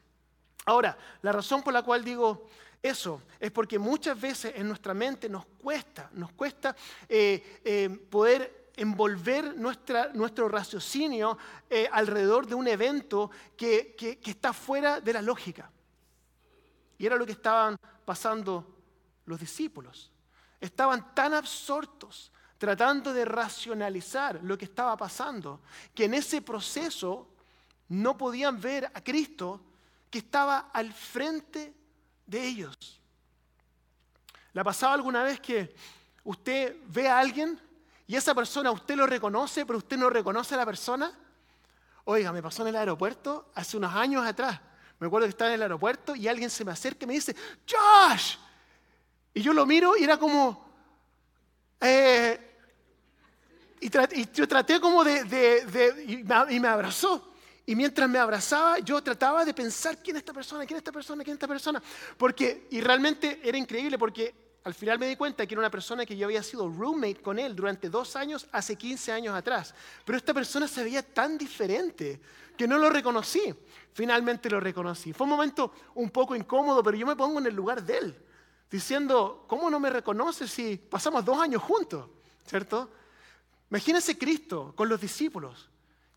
Ahora, 0.68 0.98
la 1.22 1.32
razón 1.32 1.62
por 1.62 1.72
la 1.72 1.80
cual 1.82 2.04
digo 2.04 2.46
eso 2.82 3.22
es 3.40 3.50
porque 3.50 3.78
muchas 3.78 4.20
veces 4.20 4.52
en 4.54 4.68
nuestra 4.68 4.92
mente 4.92 5.26
nos 5.26 5.46
cuesta, 5.46 6.10
nos 6.12 6.30
cuesta 6.32 6.76
eh, 7.08 7.60
eh, 7.64 7.88
poder 8.10 8.72
envolver 8.76 9.56
nuestro 9.56 10.46
raciocinio 10.46 11.38
eh, 11.70 11.88
alrededor 11.90 12.46
de 12.46 12.54
un 12.54 12.68
evento 12.68 13.30
que 13.56 14.20
está 14.22 14.52
fuera 14.52 15.00
de 15.00 15.14
la 15.14 15.22
lógica. 15.22 15.70
Y 16.98 17.06
era 17.06 17.16
lo 17.16 17.24
que 17.24 17.32
estaban 17.32 17.78
pasando 18.04 18.76
los 19.24 19.40
discípulos. 19.40 20.12
Estaban 20.60 21.14
tan 21.14 21.32
absortos 21.32 22.30
tratando 22.58 23.14
de 23.14 23.24
racionalizar 23.24 24.40
lo 24.42 24.58
que 24.58 24.66
estaba 24.66 24.98
pasando, 24.98 25.62
que 25.94 26.04
en 26.04 26.12
ese 26.12 26.42
proceso 26.42 27.26
no 27.88 28.18
podían 28.18 28.60
ver 28.60 28.84
a 28.84 29.02
Cristo 29.02 29.62
que 30.10 30.18
estaba 30.18 30.70
al 30.72 30.92
frente 30.92 31.74
de 32.26 32.46
ellos. 32.46 33.00
¿Le 34.52 34.60
ha 34.60 34.64
pasado 34.64 34.92
alguna 34.92 35.22
vez 35.22 35.40
que 35.40 35.74
usted 36.24 36.76
ve 36.86 37.08
a 37.08 37.18
alguien 37.18 37.60
y 38.06 38.16
esa 38.16 38.34
persona 38.34 38.70
usted 38.70 38.96
lo 38.96 39.06
reconoce, 39.06 39.66
pero 39.66 39.78
usted 39.78 39.96
no 39.96 40.10
reconoce 40.10 40.54
a 40.54 40.58
la 40.58 40.66
persona? 40.66 41.16
Oiga, 42.04 42.32
me 42.32 42.42
pasó 42.42 42.62
en 42.62 42.68
el 42.68 42.76
aeropuerto 42.76 43.50
hace 43.54 43.76
unos 43.76 43.94
años 43.94 44.26
atrás. 44.26 44.60
Me 44.98 45.06
acuerdo 45.06 45.26
que 45.26 45.30
estaba 45.30 45.50
en 45.50 45.56
el 45.56 45.62
aeropuerto 45.62 46.16
y 46.16 46.26
alguien 46.26 46.50
se 46.50 46.64
me 46.64 46.72
acerca 46.72 47.04
y 47.04 47.06
me 47.06 47.14
dice, 47.14 47.36
Josh. 47.68 48.36
Y 49.34 49.42
yo 49.42 49.52
lo 49.52 49.66
miro 49.66 49.96
y 49.96 50.04
era 50.04 50.18
como... 50.18 50.66
Eh, 51.80 52.56
y, 53.80 54.30
yo 54.32 54.48
traté 54.48 54.80
como 54.80 55.04
de... 55.04 55.94
y, 56.48 56.58
me, 56.58 56.68
abrazó. 56.68 57.27
Y 57.68 57.76
mientras 57.76 58.08
me 58.08 58.18
abrazaba, 58.18 58.78
yo 58.78 59.02
trataba 59.02 59.44
de 59.44 59.52
pensar 59.52 59.98
quién 60.02 60.16
es 60.16 60.20
esta 60.20 60.32
persona, 60.32 60.64
quién 60.64 60.76
es 60.76 60.80
esta 60.80 60.90
persona, 60.90 61.22
quién 61.22 61.34
es 61.34 61.36
esta 61.36 61.46
persona. 61.46 61.82
Porque, 62.16 62.66
y 62.70 62.80
realmente 62.80 63.42
era 63.44 63.58
increíble 63.58 63.98
porque 63.98 64.34
al 64.64 64.72
final 64.72 64.98
me 64.98 65.06
di 65.06 65.16
cuenta 65.16 65.46
que 65.46 65.52
era 65.52 65.60
una 65.60 65.70
persona 65.70 66.06
que 66.06 66.16
yo 66.16 66.24
había 66.24 66.42
sido 66.42 66.66
roommate 66.66 67.20
con 67.20 67.38
él 67.38 67.54
durante 67.54 67.90
dos 67.90 68.16
años, 68.16 68.48
hace 68.52 68.76
15 68.76 69.12
años 69.12 69.34
atrás. 69.34 69.74
Pero 70.06 70.16
esta 70.16 70.32
persona 70.32 70.66
se 70.66 70.82
veía 70.82 71.02
tan 71.02 71.36
diferente 71.36 72.18
que 72.56 72.66
no 72.66 72.78
lo 72.78 72.88
reconocí. 72.88 73.54
Finalmente 73.92 74.48
lo 74.48 74.60
reconocí. 74.60 75.12
Fue 75.12 75.24
un 75.24 75.30
momento 75.32 75.70
un 75.96 76.08
poco 76.08 76.34
incómodo, 76.34 76.82
pero 76.82 76.96
yo 76.96 77.06
me 77.06 77.16
pongo 77.16 77.38
en 77.38 77.48
el 77.48 77.54
lugar 77.54 77.82
de 77.82 77.98
él, 77.98 78.18
diciendo, 78.70 79.44
¿cómo 79.46 79.68
no 79.68 79.78
me 79.78 79.90
reconoce 79.90 80.48
si 80.48 80.78
pasamos 80.78 81.22
dos 81.22 81.38
años 81.38 81.62
juntos? 81.62 82.08
¿Cierto? 82.46 82.88
Imagínense 83.68 84.16
Cristo 84.16 84.72
con 84.74 84.88
los 84.88 84.98
discípulos, 84.98 85.67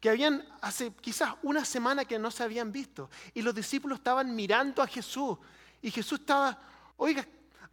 que 0.01 0.10
habían 0.10 0.43
hace 0.62 0.91
quizás 0.96 1.36
una 1.43 1.63
semana 1.63 2.03
que 2.03 2.20
no 2.20 2.31
se 2.31 2.43
habían 2.43 2.72
visto, 2.72 3.10
y 3.34 3.41
los 3.41 3.55
discípulos 3.55 4.00
estaban 4.00 4.36
mirando 4.36 4.81
a 4.81 4.88
Jesús, 4.88 5.38
y 5.81 5.91
Jesús 5.91 6.20
estaba, 6.20 6.60
oiga, 6.98 7.25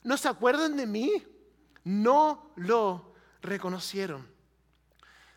¿no 0.04 0.16
se 0.16 0.28
acuerdan 0.28 0.76
de 0.76 0.86
mí? 0.86 1.26
No 1.84 2.52
lo 2.56 3.14
reconocieron. 3.40 4.28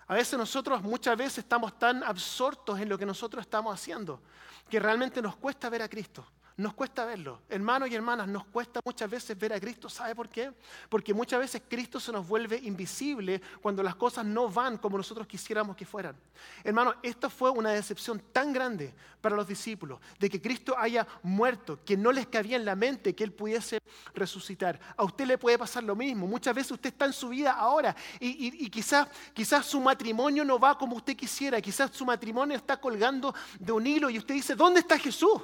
A 0.08 0.16
veces 0.16 0.38
nosotros 0.38 0.84
muchas 0.84 1.18
veces 1.18 1.40
estamos 1.40 1.80
tan 1.80 2.04
absortos 2.04 2.78
en 2.80 2.90
lo 2.90 2.98
que 2.98 3.06
nosotros 3.06 3.42
estamos 3.42 3.74
haciendo 3.74 4.22
que 4.70 4.80
realmente 4.80 5.22
nos 5.22 5.36
cuesta 5.36 5.70
ver 5.70 5.82
a 5.82 5.90
Cristo. 5.90 6.26
Nos 6.58 6.74
cuesta 6.74 7.06
verlo. 7.06 7.42
Hermanos 7.50 7.90
y 7.90 7.96
hermanas, 7.96 8.28
nos 8.28 8.46
cuesta 8.46 8.82
muchas 8.84 9.10
veces 9.10 9.38
ver 9.38 9.54
a 9.54 9.60
Cristo. 9.60 9.90
¿Sabe 9.90 10.14
por 10.14 10.28
qué? 10.30 10.52
Porque 10.90 11.14
muchas 11.14 11.40
veces 11.40 11.62
Cristo 11.68 12.00
se 12.00 12.12
nos 12.12 12.28
vuelve 12.28 12.58
invisible 12.58 13.42
cuando 13.62 13.82
las 13.82 13.96
cosas 13.96 14.26
no 14.26 14.50
van 14.50 14.78
como 14.78 14.98
nosotros 14.98 15.26
quisiéramos 15.28 15.76
que 15.76 15.86
fueran. 15.86 16.16
Hermano, 16.64 16.96
esta 17.02 17.30
fue 17.30 17.50
una 17.50 17.72
decepción 17.72 18.22
tan 18.32 18.52
grande 18.52 18.94
para 19.22 19.36
los 19.36 19.48
discípulos 19.48 20.00
de 20.20 20.30
que 20.30 20.42
Cristo 20.42 20.76
haya 20.78 21.08
muerto, 21.24 21.80
que 21.86 21.96
no 21.96 22.12
les 22.12 22.28
cabía 22.28 22.58
en 22.58 22.66
la 22.66 22.76
mente 22.76 23.16
que 23.16 23.24
Él 23.24 23.32
pudiese 23.32 23.80
resucitar. 24.14 24.80
A 24.98 25.04
usted 25.04 25.26
le 25.26 25.38
puede 25.38 25.58
pasar 25.58 25.84
lo 25.84 25.96
mismo. 25.96 26.28
Muchas 26.28 26.54
veces 26.54 26.72
usted 26.72 26.90
está 26.90 27.06
en 27.06 27.14
su 27.14 27.30
vida 27.30 27.54
ahora 27.54 27.96
y, 28.20 28.70
quizás, 28.70 29.08
quizás 29.34 29.66
su 29.66 29.80
matrimonio 29.80 30.44
no 30.44 30.60
va 30.60 30.78
como 30.78 30.98
usted 30.98 31.16
quisiera. 31.16 31.62
Quizás 31.62 31.92
su 31.92 32.06
matrimonio 32.06 32.58
está 32.58 32.78
colgando 32.78 33.34
de 33.60 33.72
un 33.72 33.88
hilo 33.88 34.10
y 34.10 34.18
usted 34.18 34.34
dice, 34.34 34.56
¿dónde 34.56 34.82
está 34.82 34.98
Jesús? 34.98 35.42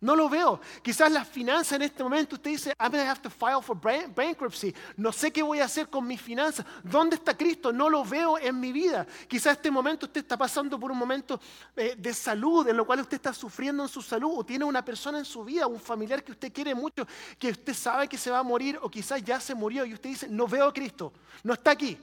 No 0.00 0.14
lo 0.14 0.28
veo. 0.28 0.60
Quizás 0.80 1.10
las 1.10 1.26
finanzas 1.26 1.72
en 1.72 1.82
este 1.82 2.04
momento 2.04 2.36
usted 2.36 2.52
dice, 2.52 2.74
I'm 2.78 2.92
going 2.92 3.02
to 3.02 3.10
have 3.10 3.20
to 3.20 3.30
file 3.30 3.60
for 3.60 3.76
bankruptcy. 3.76 4.72
No 4.96 5.10
sé 5.10 5.32
qué 5.32 5.42
voy 5.42 5.58
a 5.58 5.64
hacer 5.64 5.88
con 5.88 6.06
mis 6.06 6.20
finanzas. 6.20 6.64
¿Dónde 6.84 7.16
está 7.16 7.36
Cristo? 7.36 7.72
No 7.72 7.90
lo 7.90 8.04
veo 8.04 8.38
en 8.38 8.60
mi 8.60 8.70
vida. 8.70 9.04
Quizás 9.26 9.56
este 9.56 9.72
momento 9.72 10.06
usted 10.06 10.20
está 10.20 10.36
pasando 10.36 10.78
por 10.78 10.92
un 10.92 10.98
momento 10.98 11.40
eh, 11.74 11.96
de 11.98 12.14
salud 12.14 12.68
en 12.68 12.76
lo 12.76 12.86
cual 12.86 13.00
usted 13.00 13.16
está 13.16 13.32
sufriendo 13.32 13.82
en 13.82 13.88
su 13.88 14.00
salud 14.00 14.34
o 14.36 14.44
tiene 14.44 14.64
una 14.64 14.84
persona 14.84 15.18
en 15.18 15.24
su 15.24 15.44
vida, 15.44 15.66
un 15.66 15.80
familiar 15.80 16.22
que 16.22 16.30
usted 16.30 16.52
quiere 16.52 16.76
mucho, 16.76 17.04
que 17.36 17.50
usted 17.50 17.74
sabe 17.74 18.06
que 18.06 18.16
se 18.16 18.30
va 18.30 18.38
a 18.38 18.44
morir 18.44 18.78
o 18.80 18.88
quizás 18.88 19.20
ya 19.24 19.40
se 19.40 19.52
murió 19.52 19.84
y 19.84 19.94
usted 19.94 20.10
dice, 20.10 20.28
no 20.28 20.46
veo 20.46 20.68
a 20.68 20.72
Cristo. 20.72 21.12
No 21.42 21.54
está 21.54 21.72
aquí. 21.72 21.98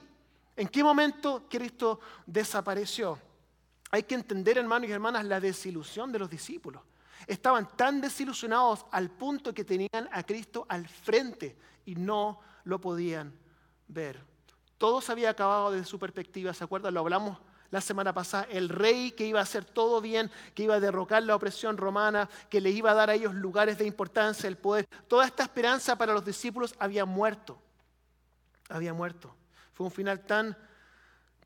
¿En 0.54 0.68
qué 0.68 0.84
momento 0.84 1.46
Cristo 1.48 2.00
desapareció? 2.26 3.18
Hay 3.90 4.02
que 4.02 4.14
entender, 4.14 4.58
hermanos 4.58 4.90
y 4.90 4.92
hermanas, 4.92 5.24
la 5.24 5.40
desilusión 5.40 6.12
de 6.12 6.18
los 6.18 6.28
discípulos. 6.28 6.82
Estaban 7.26 7.68
tan 7.76 8.00
desilusionados 8.00 8.86
al 8.90 9.10
punto 9.10 9.52
que 9.52 9.64
tenían 9.64 10.08
a 10.12 10.22
Cristo 10.22 10.66
al 10.68 10.88
frente 10.88 11.56
y 11.84 11.94
no 11.94 12.40
lo 12.64 12.80
podían 12.80 13.32
ver. 13.88 14.22
Todo 14.78 15.00
se 15.00 15.12
había 15.12 15.30
acabado 15.30 15.72
desde 15.72 15.86
su 15.86 15.98
perspectiva, 15.98 16.52
¿se 16.52 16.64
acuerdan? 16.64 16.94
Lo 16.94 17.00
hablamos 17.00 17.38
la 17.70 17.80
semana 17.80 18.12
pasada, 18.12 18.46
el 18.50 18.68
rey 18.68 19.10
que 19.12 19.26
iba 19.26 19.40
a 19.40 19.42
hacer 19.42 19.64
todo 19.64 20.00
bien, 20.00 20.30
que 20.54 20.64
iba 20.64 20.76
a 20.76 20.80
derrocar 20.80 21.22
la 21.22 21.34
opresión 21.34 21.76
romana, 21.76 22.28
que 22.48 22.60
le 22.60 22.70
iba 22.70 22.90
a 22.90 22.94
dar 22.94 23.10
a 23.10 23.14
ellos 23.14 23.34
lugares 23.34 23.78
de 23.78 23.86
importancia, 23.86 24.46
el 24.48 24.56
poder. 24.56 24.86
Toda 25.08 25.26
esta 25.26 25.42
esperanza 25.42 25.96
para 25.96 26.12
los 26.12 26.24
discípulos 26.24 26.74
había 26.78 27.04
muerto. 27.04 27.58
Había 28.68 28.92
muerto. 28.92 29.34
Fue 29.72 29.86
un 29.86 29.92
final 29.92 30.20
tan 30.26 30.56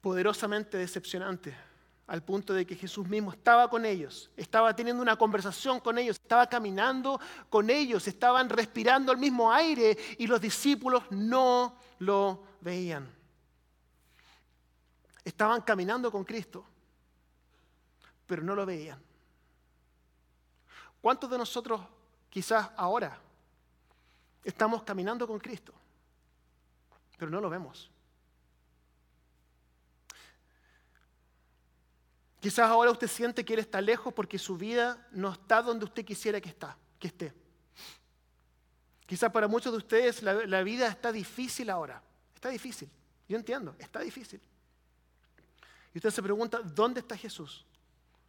poderosamente 0.01 0.77
decepcionante 0.77 1.70
al 2.11 2.25
punto 2.25 2.53
de 2.53 2.67
que 2.67 2.75
Jesús 2.75 3.07
mismo 3.07 3.31
estaba 3.31 3.71
con 3.71 3.87
ellos, 3.87 4.33
estaba 4.37 4.75
teniendo 4.75 5.01
una 5.01 5.15
conversación 5.15 5.79
con 5.79 5.97
ellos, 5.97 6.19
estaba 6.21 6.49
caminando 6.49 7.21
con 7.49 7.71
ellos, 7.71 8.09
estaban 8.09 8.49
respirando 8.49 9.13
el 9.13 9.19
mismo 9.19 9.53
aire 9.53 9.97
y 10.19 10.27
los 10.27 10.41
discípulos 10.41 11.05
no 11.11 11.77
lo 12.01 12.43
veían. 12.63 13.09
Estaban 15.25 15.63
caminando 15.63 16.11
con 16.11 16.25
Cristo, 16.25 16.65
pero 18.27 18.43
no 18.43 18.57
lo 18.57 18.67
veían. 18.67 19.01
¿Cuántos 21.01 21.31
de 21.31 21.39
nosotros 21.39 21.81
quizás 22.29 22.71
ahora 22.77 23.21
estamos 24.43 24.83
caminando 24.83 25.29
con 25.29 25.39
Cristo, 25.39 25.73
pero 27.17 27.31
no 27.31 27.41
lo 27.41 27.49
vemos? 27.49 27.89
Quizás 32.41 32.71
ahora 32.71 32.91
usted 32.91 33.07
siente 33.07 33.45
que 33.45 33.53
Él 33.53 33.61
está 33.61 33.81
lejos 33.81 34.13
porque 34.15 34.39
su 34.39 34.57
vida 34.57 35.07
no 35.13 35.33
está 35.33 35.63
donde 35.63 35.85
usted 35.85 36.05
quisiera 36.05 36.41
que, 36.41 36.49
está, 36.49 36.77
que 36.99 37.09
esté. 37.09 37.35
Quizás 39.07 39.31
para 39.31 39.47
muchos 39.47 39.73
de 39.73 39.79
ustedes 39.79 40.23
la, 40.23 40.35
la 40.47 40.63
vida 40.63 40.89
está 40.89 41.13
difícil 41.13 41.69
ahora. 41.69 42.03
Está 42.35 42.49
difícil. 42.49 42.89
Yo 43.29 43.37
entiendo, 43.37 43.77
está 43.79 44.01
difícil. 44.01 44.41
Y 45.93 45.99
usted 45.99 46.11
se 46.11 46.23
pregunta, 46.23 46.61
¿dónde 46.63 47.01
está 47.01 47.17
Jesús? 47.17 47.67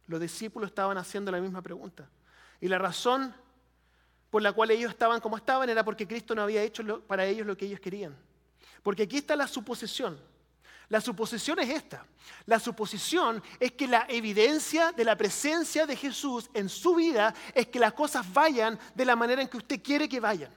Los 0.06 0.20
discípulos 0.20 0.68
estaban 0.68 0.98
haciendo 0.98 1.30
la 1.30 1.40
misma 1.40 1.62
pregunta. 1.62 2.08
Y 2.60 2.68
la 2.68 2.78
razón 2.78 3.34
por 4.30 4.42
la 4.42 4.52
cual 4.52 4.70
ellos 4.70 4.90
estaban 4.90 5.20
como 5.20 5.36
estaban 5.36 5.68
era 5.70 5.84
porque 5.84 6.06
Cristo 6.06 6.34
no 6.34 6.42
había 6.42 6.62
hecho 6.62 7.00
para 7.02 7.24
ellos 7.24 7.46
lo 7.46 7.56
que 7.56 7.66
ellos 7.66 7.80
querían. 7.80 8.16
Porque 8.82 9.04
aquí 9.04 9.18
está 9.18 9.36
la 9.36 9.46
suposición. 9.46 10.18
La 10.92 11.00
suposición 11.00 11.58
es 11.60 11.70
esta. 11.70 12.04
La 12.44 12.60
suposición 12.60 13.42
es 13.58 13.72
que 13.72 13.88
la 13.88 14.04
evidencia 14.10 14.92
de 14.92 15.06
la 15.06 15.16
presencia 15.16 15.86
de 15.86 15.96
Jesús 15.96 16.50
en 16.52 16.68
su 16.68 16.94
vida 16.94 17.32
es 17.54 17.68
que 17.68 17.78
las 17.78 17.94
cosas 17.94 18.30
vayan 18.30 18.78
de 18.94 19.06
la 19.06 19.16
manera 19.16 19.40
en 19.40 19.48
que 19.48 19.56
usted 19.56 19.82
quiere 19.82 20.06
que 20.06 20.20
vayan. 20.20 20.52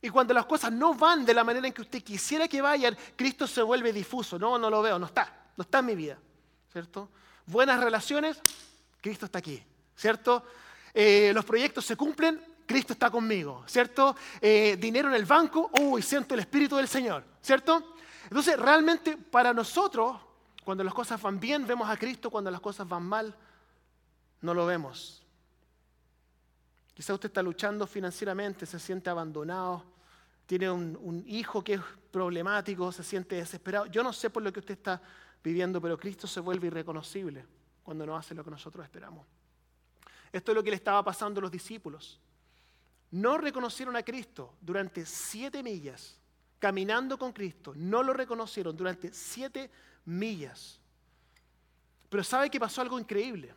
Y 0.00 0.08
cuando 0.08 0.32
las 0.32 0.46
cosas 0.46 0.70
no 0.70 0.94
van 0.94 1.24
de 1.24 1.34
la 1.34 1.42
manera 1.42 1.66
en 1.66 1.72
que 1.72 1.82
usted 1.82 2.00
quisiera 2.00 2.46
que 2.46 2.62
vayan, 2.62 2.96
Cristo 3.16 3.48
se 3.48 3.60
vuelve 3.60 3.92
difuso. 3.92 4.38
No, 4.38 4.56
no 4.56 4.70
lo 4.70 4.82
veo, 4.82 5.00
no 5.00 5.06
está. 5.06 5.50
No 5.56 5.62
está 5.62 5.80
en 5.80 5.86
mi 5.86 5.96
vida. 5.96 6.16
¿Cierto? 6.70 7.08
Buenas 7.44 7.80
relaciones, 7.80 8.40
Cristo 9.00 9.26
está 9.26 9.40
aquí. 9.40 9.60
¿Cierto? 9.96 10.44
Eh, 10.94 11.32
los 11.34 11.44
proyectos 11.44 11.84
se 11.84 11.96
cumplen, 11.96 12.40
Cristo 12.66 12.92
está 12.92 13.10
conmigo. 13.10 13.64
¿Cierto? 13.66 14.14
Eh, 14.40 14.76
dinero 14.78 15.08
en 15.08 15.16
el 15.16 15.24
banco, 15.24 15.72
uy, 15.80 16.02
siento 16.02 16.34
el 16.34 16.40
Espíritu 16.40 16.76
del 16.76 16.86
Señor. 16.86 17.24
¿Cierto? 17.42 17.96
Entonces, 18.30 18.56
realmente 18.56 19.16
para 19.16 19.52
nosotros, 19.52 20.16
cuando 20.64 20.84
las 20.84 20.94
cosas 20.94 21.20
van 21.20 21.40
bien, 21.40 21.66
vemos 21.66 21.90
a 21.90 21.96
Cristo, 21.96 22.30
cuando 22.30 22.48
las 22.50 22.60
cosas 22.60 22.88
van 22.88 23.02
mal, 23.02 23.34
no 24.40 24.54
lo 24.54 24.66
vemos. 24.66 25.26
Quizá 26.94 27.12
usted 27.12 27.28
está 27.28 27.42
luchando 27.42 27.88
financieramente, 27.88 28.66
se 28.66 28.78
siente 28.78 29.10
abandonado, 29.10 29.84
tiene 30.46 30.70
un, 30.70 30.96
un, 31.02 31.24
hijo 31.26 31.64
que 31.64 31.74
es 31.74 31.80
problemático, 32.12 32.92
se 32.92 33.02
siente 33.02 33.34
desesperado. 33.34 33.86
Yo 33.86 34.02
no 34.04 34.12
sé 34.12 34.30
por 34.30 34.44
lo 34.44 34.52
que 34.52 34.60
usted 34.60 34.74
está 34.74 35.02
viviendo, 35.42 35.80
pero 35.80 35.98
Cristo 35.98 36.28
se 36.28 36.38
vuelve 36.38 36.68
irreconocible 36.68 37.44
cuando 37.82 38.06
no 38.06 38.16
hace 38.16 38.34
lo 38.34 38.44
que 38.44 38.50
nosotros 38.50 38.84
esperamos. 38.84 39.26
Esto 40.32 40.52
es 40.52 40.56
lo 40.56 40.62
que 40.62 40.70
le 40.70 40.76
estaba 40.76 41.02
pasando 41.02 41.40
a 41.40 41.42
los 41.42 41.50
discípulos. 41.50 42.20
No 43.10 43.38
reconocieron 43.38 43.96
a 43.96 44.04
Cristo 44.04 44.54
durante 44.60 45.04
siete 45.04 45.64
millas, 45.64 46.19
caminando 46.60 47.18
con 47.18 47.32
Cristo. 47.32 47.72
No 47.74 48.04
lo 48.04 48.12
reconocieron 48.12 48.76
durante 48.76 49.12
siete 49.12 49.68
millas. 50.04 50.78
Pero 52.08 52.22
¿sabe 52.22 52.48
que 52.48 52.60
pasó 52.60 52.82
algo 52.82 53.00
increíble? 53.00 53.52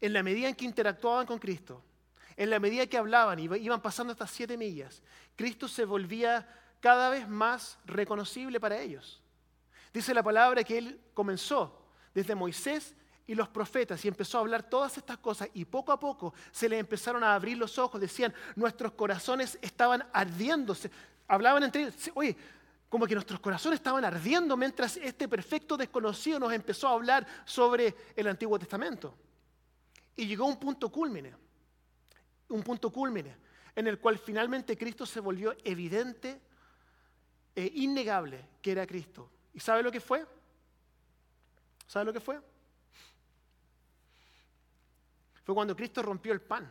En 0.00 0.12
la 0.12 0.22
medida 0.22 0.48
en 0.48 0.54
que 0.54 0.66
interactuaban 0.66 1.24
con 1.24 1.38
Cristo, 1.38 1.82
en 2.36 2.50
la 2.50 2.58
medida 2.58 2.86
que 2.86 2.98
hablaban 2.98 3.38
y 3.38 3.44
iban 3.44 3.80
pasando 3.80 4.12
estas 4.12 4.30
siete 4.30 4.58
millas, 4.58 5.02
Cristo 5.36 5.68
se 5.68 5.84
volvía 5.84 6.46
cada 6.80 7.08
vez 7.10 7.28
más 7.28 7.78
reconocible 7.86 8.58
para 8.58 8.80
ellos. 8.80 9.22
Dice 9.94 10.12
la 10.12 10.22
palabra 10.22 10.64
que 10.64 10.78
Él 10.78 11.00
comenzó 11.14 11.86
desde 12.12 12.34
Moisés 12.34 12.94
y 13.26 13.34
los 13.34 13.48
profetas 13.48 14.04
y 14.04 14.08
empezó 14.08 14.38
a 14.38 14.40
hablar 14.40 14.68
todas 14.68 14.96
estas 14.98 15.18
cosas 15.18 15.48
y 15.54 15.64
poco 15.64 15.92
a 15.92 16.00
poco 16.00 16.34
se 16.50 16.68
le 16.68 16.78
empezaron 16.78 17.22
a 17.22 17.34
abrir 17.34 17.56
los 17.56 17.78
ojos, 17.78 18.00
decían, 18.00 18.34
nuestros 18.56 18.92
corazones 18.92 19.58
estaban 19.62 20.04
ardiéndose, 20.12 20.90
hablaban 21.32 21.62
entre 21.62 21.82
ellos, 21.82 22.10
oye, 22.14 22.36
como 22.90 23.06
que 23.06 23.14
nuestros 23.14 23.40
corazones 23.40 23.78
estaban 23.78 24.04
ardiendo 24.04 24.54
mientras 24.54 24.98
este 24.98 25.26
perfecto 25.28 25.78
desconocido 25.78 26.38
nos 26.38 26.52
empezó 26.52 26.88
a 26.88 26.92
hablar 26.92 27.26
sobre 27.46 27.94
el 28.14 28.28
Antiguo 28.28 28.58
Testamento. 28.58 29.14
Y 30.14 30.26
llegó 30.26 30.44
un 30.44 30.60
punto 30.60 30.90
cúlmine, 30.90 31.34
un 32.50 32.62
punto 32.62 32.90
cúlmine, 32.92 33.34
en 33.74 33.86
el 33.86 33.98
cual 33.98 34.18
finalmente 34.18 34.76
Cristo 34.76 35.06
se 35.06 35.20
volvió 35.20 35.56
evidente 35.64 36.38
e 37.56 37.72
innegable 37.76 38.50
que 38.60 38.72
era 38.72 38.86
Cristo. 38.86 39.30
¿Y 39.54 39.60
sabe 39.60 39.82
lo 39.82 39.90
que 39.90 40.00
fue? 40.00 40.26
¿Sabe 41.86 42.04
lo 42.04 42.12
que 42.12 42.20
fue? 42.20 42.38
Fue 45.44 45.54
cuando 45.54 45.74
Cristo 45.74 46.02
rompió 46.02 46.34
el 46.34 46.42
pan. 46.42 46.70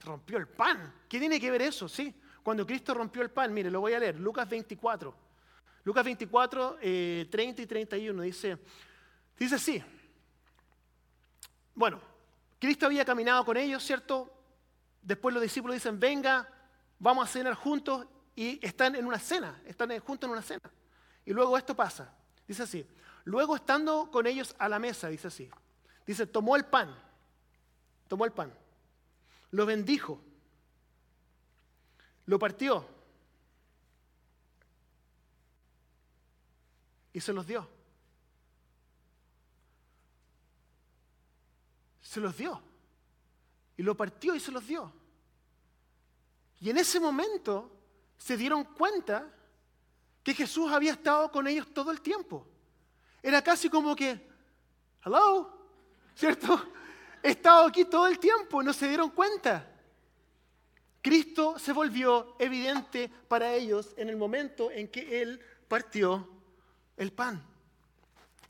Rompió 0.00 0.38
el 0.38 0.48
pan. 0.48 1.02
¿Qué 1.06 1.18
tiene 1.18 1.38
que 1.38 1.50
ver 1.50 1.60
eso? 1.60 1.86
Sí. 1.86 2.14
Cuando 2.42 2.66
Cristo 2.66 2.94
rompió 2.94 3.22
el 3.22 3.30
pan, 3.30 3.52
mire, 3.52 3.70
lo 3.70 3.80
voy 3.80 3.92
a 3.92 3.98
leer, 3.98 4.18
Lucas 4.18 4.48
24. 4.48 5.14
Lucas 5.84 6.04
24, 6.04 6.78
30 6.80 6.82
eh, 6.82 7.26
y 7.56 7.66
31 7.66 8.22
dice, 8.22 8.58
dice 9.38 9.54
así. 9.54 9.82
Bueno, 11.74 12.00
Cristo 12.58 12.86
había 12.86 13.04
caminado 13.04 13.44
con 13.44 13.56
ellos, 13.56 13.82
¿cierto? 13.82 14.30
Después 15.02 15.32
los 15.32 15.42
discípulos 15.42 15.74
dicen, 15.74 15.98
venga, 15.98 16.48
vamos 16.98 17.28
a 17.28 17.32
cenar 17.32 17.54
juntos 17.54 18.06
y 18.36 18.64
están 18.64 18.94
en 18.96 19.06
una 19.06 19.18
cena, 19.18 19.60
están 19.64 19.98
juntos 20.00 20.28
en 20.28 20.32
una 20.32 20.42
cena. 20.42 20.70
Y 21.24 21.32
luego 21.32 21.56
esto 21.56 21.74
pasa, 21.74 22.12
dice 22.46 22.62
así. 22.62 22.86
Luego 23.24 23.56
estando 23.56 24.10
con 24.10 24.26
ellos 24.26 24.54
a 24.58 24.68
la 24.68 24.78
mesa, 24.78 25.08
dice 25.08 25.28
así. 25.28 25.50
Dice, 26.06 26.26
tomó 26.26 26.56
el 26.56 26.64
pan, 26.64 26.94
tomó 28.08 28.24
el 28.24 28.32
pan, 28.32 28.52
lo 29.52 29.64
bendijo, 29.64 30.22
lo 32.30 32.38
partió 32.38 32.86
y 37.12 37.20
se 37.20 37.32
los 37.32 37.44
dio. 37.44 37.68
Se 42.00 42.20
los 42.20 42.36
dio. 42.36 42.62
Y 43.76 43.82
lo 43.82 43.96
partió 43.96 44.36
y 44.36 44.38
se 44.38 44.52
los 44.52 44.64
dio. 44.64 44.92
Y 46.60 46.70
en 46.70 46.78
ese 46.78 47.00
momento 47.00 47.68
se 48.16 48.36
dieron 48.36 48.62
cuenta 48.62 49.28
que 50.22 50.32
Jesús 50.32 50.70
había 50.70 50.92
estado 50.92 51.32
con 51.32 51.48
ellos 51.48 51.66
todo 51.74 51.90
el 51.90 52.00
tiempo. 52.00 52.46
Era 53.20 53.42
casi 53.42 53.68
como 53.68 53.96
que, 53.96 54.24
hello, 55.04 55.52
¿cierto? 56.14 56.64
He 57.24 57.30
estado 57.30 57.66
aquí 57.66 57.84
todo 57.86 58.06
el 58.06 58.20
tiempo, 58.20 58.62
no 58.62 58.72
se 58.72 58.86
dieron 58.86 59.10
cuenta. 59.10 59.69
Cristo 61.02 61.58
se 61.58 61.72
volvió 61.72 62.36
evidente 62.38 63.10
para 63.28 63.52
ellos 63.54 63.94
en 63.96 64.08
el 64.08 64.16
momento 64.16 64.70
en 64.70 64.88
que 64.88 65.22
Él 65.22 65.40
partió 65.68 66.28
el 66.96 67.12
pan. 67.12 67.42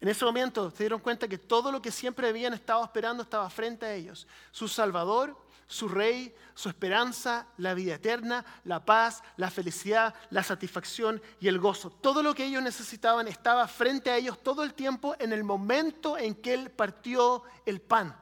En 0.01 0.09
ese 0.09 0.25
momento 0.25 0.71
se 0.71 0.85
dieron 0.85 1.01
cuenta 1.01 1.29
que 1.29 1.39
todo 1.39 1.71
lo 1.71 1.83
que 1.83 1.93
siempre 1.93 2.29
habían 2.29 2.55
estado 2.55 2.83
esperando 2.83 3.23
estaba 3.23 3.51
frente 3.51 3.87
a 3.87 3.95
ellos. 3.95 4.27
Su 4.51 4.67
Salvador, 4.67 5.37
su 5.67 5.89
Rey, 5.89 6.35
su 6.55 6.69
esperanza, 6.69 7.47
la 7.59 7.75
vida 7.75 7.95
eterna, 7.95 8.45
la 8.65 8.85
paz, 8.85 9.23
la 9.37 9.51
felicidad, 9.51 10.15
la 10.31 10.43
satisfacción 10.43 11.23
y 11.39 11.47
el 11.47 11.61
gozo. 11.61 11.91
Todo 11.91 12.23
lo 12.23 12.35
que 12.35 12.47
ellos 12.47 12.63
necesitaban 12.63 13.29
estaba 13.29 13.69
frente 13.69 14.11
a 14.11 14.17
ellos 14.17 14.43
todo 14.43 14.65
el 14.65 14.75
tiempo 14.75 15.15
en 15.21 15.33
el 15.33 15.45
momento 15.45 16.19
en 16.19 16.35
que 16.35 16.55
Él 16.55 16.71
partió 16.71 17.45
el 17.67 17.81
pan. 17.81 18.17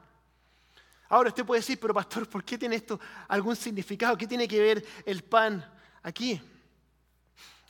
Ahora 1.09 1.29
usted 1.29 1.43
puede 1.43 1.59
decir, 1.59 1.79
pero 1.79 1.93
pastor, 1.93 2.29
¿por 2.29 2.43
qué 2.43 2.57
tiene 2.57 2.75
esto 2.75 2.99
algún 3.27 3.55
significado? 3.55 4.15
¿Qué 4.15 4.27
tiene 4.27 4.47
que 4.47 4.61
ver 4.61 4.85
el 5.05 5.23
pan 5.23 5.65
aquí? 6.03 6.39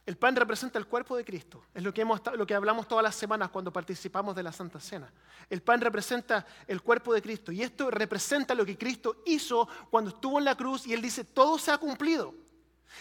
El 0.06 0.18
pan 0.18 0.36
representa 0.36 0.78
el 0.78 0.88
cuerpo 0.88 1.16
de 1.16 1.24
Cristo. 1.24 1.64
Es 1.74 1.84
lo 1.84 1.94
que, 1.94 2.04
lo 2.04 2.46
que 2.46 2.56
hablamos 2.56 2.88
todas 2.88 3.04
las 3.04 3.16
semanas 3.16 3.50
cuando 3.50 3.72
participamos 3.72 4.36
de 4.36 4.44
la 4.44 4.52
Santa 4.52 4.80
Cena. 4.80 5.10
El 5.50 5.62
pan 5.62 5.80
representa 5.80 6.46
el 6.68 6.82
cuerpo 6.82 7.14
de 7.14 7.22
Cristo. 7.22 7.52
Y 7.52 7.62
esto 7.62 7.90
representa 7.90 8.56
lo 8.56 8.66
que 8.66 8.78
Cristo 8.78 9.22
hizo 9.26 9.70
cuando 9.90 10.10
estuvo 10.10 10.40
en 10.40 10.46
la 10.46 10.56
cruz 10.56 10.86
y 10.88 10.94
Él 10.94 11.02
dice, 11.02 11.24
todo 11.24 11.58
se 11.60 11.72
ha 11.72 11.78
cumplido. 11.78 12.34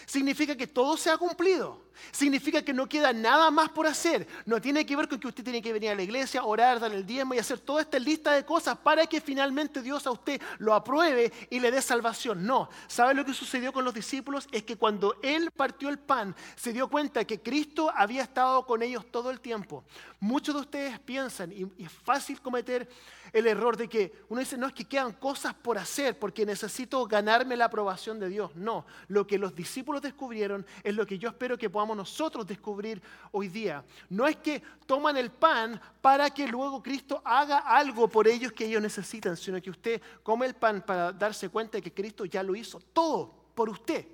Significa 0.05 0.55
que 0.55 0.67
todo 0.67 0.97
se 0.97 1.09
ha 1.09 1.17
cumplido. 1.17 1.89
Significa 2.11 2.61
que 2.61 2.73
no 2.73 2.87
queda 2.87 3.11
nada 3.11 3.51
más 3.51 3.69
por 3.69 3.85
hacer. 3.85 4.27
No 4.45 4.61
tiene 4.61 4.85
que 4.85 4.95
ver 4.95 5.07
con 5.07 5.19
que 5.19 5.27
usted 5.27 5.43
tiene 5.43 5.61
que 5.61 5.73
venir 5.73 5.91
a 5.91 5.95
la 5.95 6.03
iglesia, 6.03 6.43
orar, 6.43 6.79
dar 6.79 6.93
el 6.93 7.05
diezmo 7.05 7.33
y 7.33 7.39
hacer 7.39 7.59
toda 7.59 7.81
esta 7.81 7.99
lista 7.99 8.33
de 8.33 8.45
cosas 8.45 8.77
para 8.77 9.05
que 9.05 9.21
finalmente 9.21 9.81
Dios 9.81 10.07
a 10.07 10.11
usted 10.11 10.41
lo 10.59 10.73
apruebe 10.73 11.31
y 11.49 11.59
le 11.59 11.71
dé 11.71 11.81
salvación. 11.81 12.45
No. 12.45 12.69
¿Sabe 12.87 13.13
lo 13.13 13.25
que 13.25 13.33
sucedió 13.33 13.73
con 13.73 13.83
los 13.83 13.93
discípulos? 13.93 14.47
Es 14.51 14.63
que 14.63 14.77
cuando 14.77 15.17
Él 15.21 15.51
partió 15.51 15.89
el 15.89 15.99
pan, 15.99 16.35
se 16.55 16.73
dio 16.73 16.87
cuenta 16.87 17.25
que 17.25 17.41
Cristo 17.41 17.91
había 17.93 18.23
estado 18.23 18.65
con 18.65 18.81
ellos 18.81 19.05
todo 19.11 19.29
el 19.29 19.41
tiempo. 19.41 19.83
Muchos 20.19 20.55
de 20.55 20.61
ustedes 20.61 20.99
piensan, 20.99 21.51
y 21.51 21.67
es 21.83 21.91
fácil 21.91 22.41
cometer 22.41 22.89
el 23.33 23.47
error 23.47 23.77
de 23.77 23.87
que 23.87 24.23
uno 24.29 24.39
dice, 24.39 24.57
no 24.57 24.67
es 24.67 24.73
que 24.73 24.85
quedan 24.85 25.13
cosas 25.13 25.53
por 25.53 25.77
hacer 25.77 26.17
porque 26.17 26.45
necesito 26.45 27.05
ganarme 27.05 27.55
la 27.55 27.65
aprobación 27.65 28.19
de 28.19 28.29
Dios. 28.29 28.55
No, 28.55 28.85
lo 29.07 29.27
que 29.27 29.37
los 29.37 29.55
discípulos 29.55 29.78
descubrieron 30.01 30.65
es 30.83 30.95
lo 30.95 31.05
que 31.05 31.17
yo 31.17 31.29
espero 31.29 31.57
que 31.57 31.69
podamos 31.69 31.97
nosotros 31.97 32.45
descubrir 32.45 33.01
hoy 33.31 33.47
día. 33.47 33.83
No 34.09 34.27
es 34.27 34.37
que 34.37 34.61
toman 34.85 35.17
el 35.17 35.31
pan 35.31 35.79
para 36.01 36.29
que 36.29 36.47
luego 36.47 36.81
Cristo 36.81 37.21
haga 37.25 37.59
algo 37.59 38.07
por 38.07 38.27
ellos 38.27 38.51
que 38.51 38.65
ellos 38.65 38.81
necesitan, 38.81 39.35
sino 39.35 39.61
que 39.61 39.69
usted 39.69 40.01
come 40.23 40.45
el 40.45 40.55
pan 40.55 40.81
para 40.81 41.11
darse 41.11 41.49
cuenta 41.49 41.77
de 41.77 41.81
que 41.81 41.93
Cristo 41.93 42.25
ya 42.25 42.43
lo 42.43 42.55
hizo 42.55 42.79
todo 42.79 43.33
por 43.55 43.69
usted. 43.69 44.05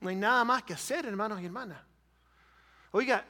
No 0.00 0.08
hay 0.08 0.16
nada 0.16 0.44
más 0.44 0.62
que 0.62 0.74
hacer, 0.74 1.06
hermanos 1.06 1.40
y 1.40 1.46
hermanas. 1.46 1.80
Oiga, 2.92 3.26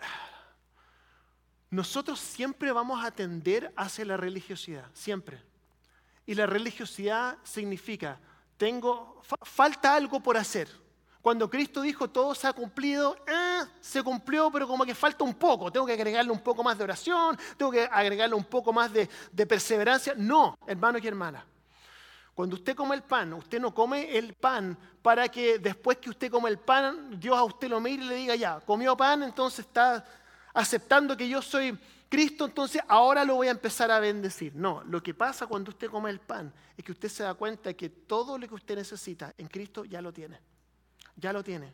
nosotros 1.70 2.18
siempre 2.18 2.72
vamos 2.72 3.04
a 3.04 3.10
tender 3.10 3.72
hacia 3.76 4.04
la 4.04 4.16
religiosidad, 4.16 4.86
siempre. 4.94 5.42
Y 6.26 6.34
la 6.34 6.46
religiosidad 6.46 7.38
significa, 7.42 8.20
tengo, 8.58 9.22
falta 9.42 9.94
algo 9.94 10.20
por 10.20 10.36
hacer. 10.36 10.68
Cuando 11.22 11.48
Cristo 11.48 11.80
dijo 11.80 12.08
todo 12.08 12.34
se 12.34 12.46
ha 12.46 12.52
cumplido, 12.52 13.16
eh, 13.26 13.64
se 13.80 14.02
cumplió, 14.02 14.50
pero 14.50 14.68
como 14.68 14.84
que 14.84 14.94
falta 14.94 15.24
un 15.24 15.34
poco. 15.34 15.72
Tengo 15.72 15.86
que 15.86 15.92
agregarle 15.92 16.30
un 16.30 16.40
poco 16.40 16.62
más 16.62 16.76
de 16.76 16.84
oración, 16.84 17.38
tengo 17.56 17.72
que 17.72 17.88
agregarle 17.90 18.34
un 18.34 18.44
poco 18.44 18.72
más 18.72 18.92
de, 18.92 19.08
de 19.32 19.46
perseverancia. 19.46 20.14
No, 20.16 20.58
hermanos 20.66 21.02
y 21.02 21.08
hermanas. 21.08 21.44
Cuando 22.34 22.54
usted 22.54 22.76
come 22.76 22.94
el 22.94 23.02
pan, 23.02 23.32
usted 23.32 23.60
no 23.60 23.74
come 23.74 24.16
el 24.16 24.34
pan 24.34 24.78
para 25.02 25.28
que 25.28 25.58
después 25.58 25.98
que 25.98 26.10
usted 26.10 26.30
come 26.30 26.48
el 26.48 26.58
pan, 26.58 27.18
Dios 27.18 27.36
a 27.36 27.42
usted 27.42 27.68
lo 27.68 27.80
mire 27.80 28.04
y 28.04 28.06
le 28.06 28.14
diga, 28.14 28.36
ya, 28.36 28.60
comió 28.60 28.96
pan, 28.96 29.24
entonces 29.24 29.66
está 29.66 30.04
aceptando 30.54 31.16
que 31.16 31.28
yo 31.28 31.42
soy 31.42 31.76
Cristo, 32.08 32.46
entonces 32.46 32.80
ahora 32.88 33.24
lo 33.24 33.34
voy 33.34 33.48
a 33.48 33.50
empezar 33.50 33.90
a 33.90 34.00
bendecir. 34.00 34.54
No, 34.54 34.82
lo 34.84 35.02
que 35.02 35.12
pasa 35.12 35.46
cuando 35.46 35.70
usted 35.70 35.90
come 35.90 36.08
el 36.08 36.20
pan 36.20 36.52
es 36.76 36.84
que 36.84 36.92
usted 36.92 37.08
se 37.08 37.22
da 37.22 37.34
cuenta 37.34 37.74
que 37.74 37.90
todo 37.90 38.38
lo 38.38 38.48
que 38.48 38.54
usted 38.54 38.76
necesita 38.76 39.34
en 39.36 39.46
Cristo 39.46 39.84
ya 39.84 40.00
lo 40.00 40.12
tiene. 40.12 40.40
Ya 41.16 41.32
lo 41.32 41.44
tiene. 41.44 41.72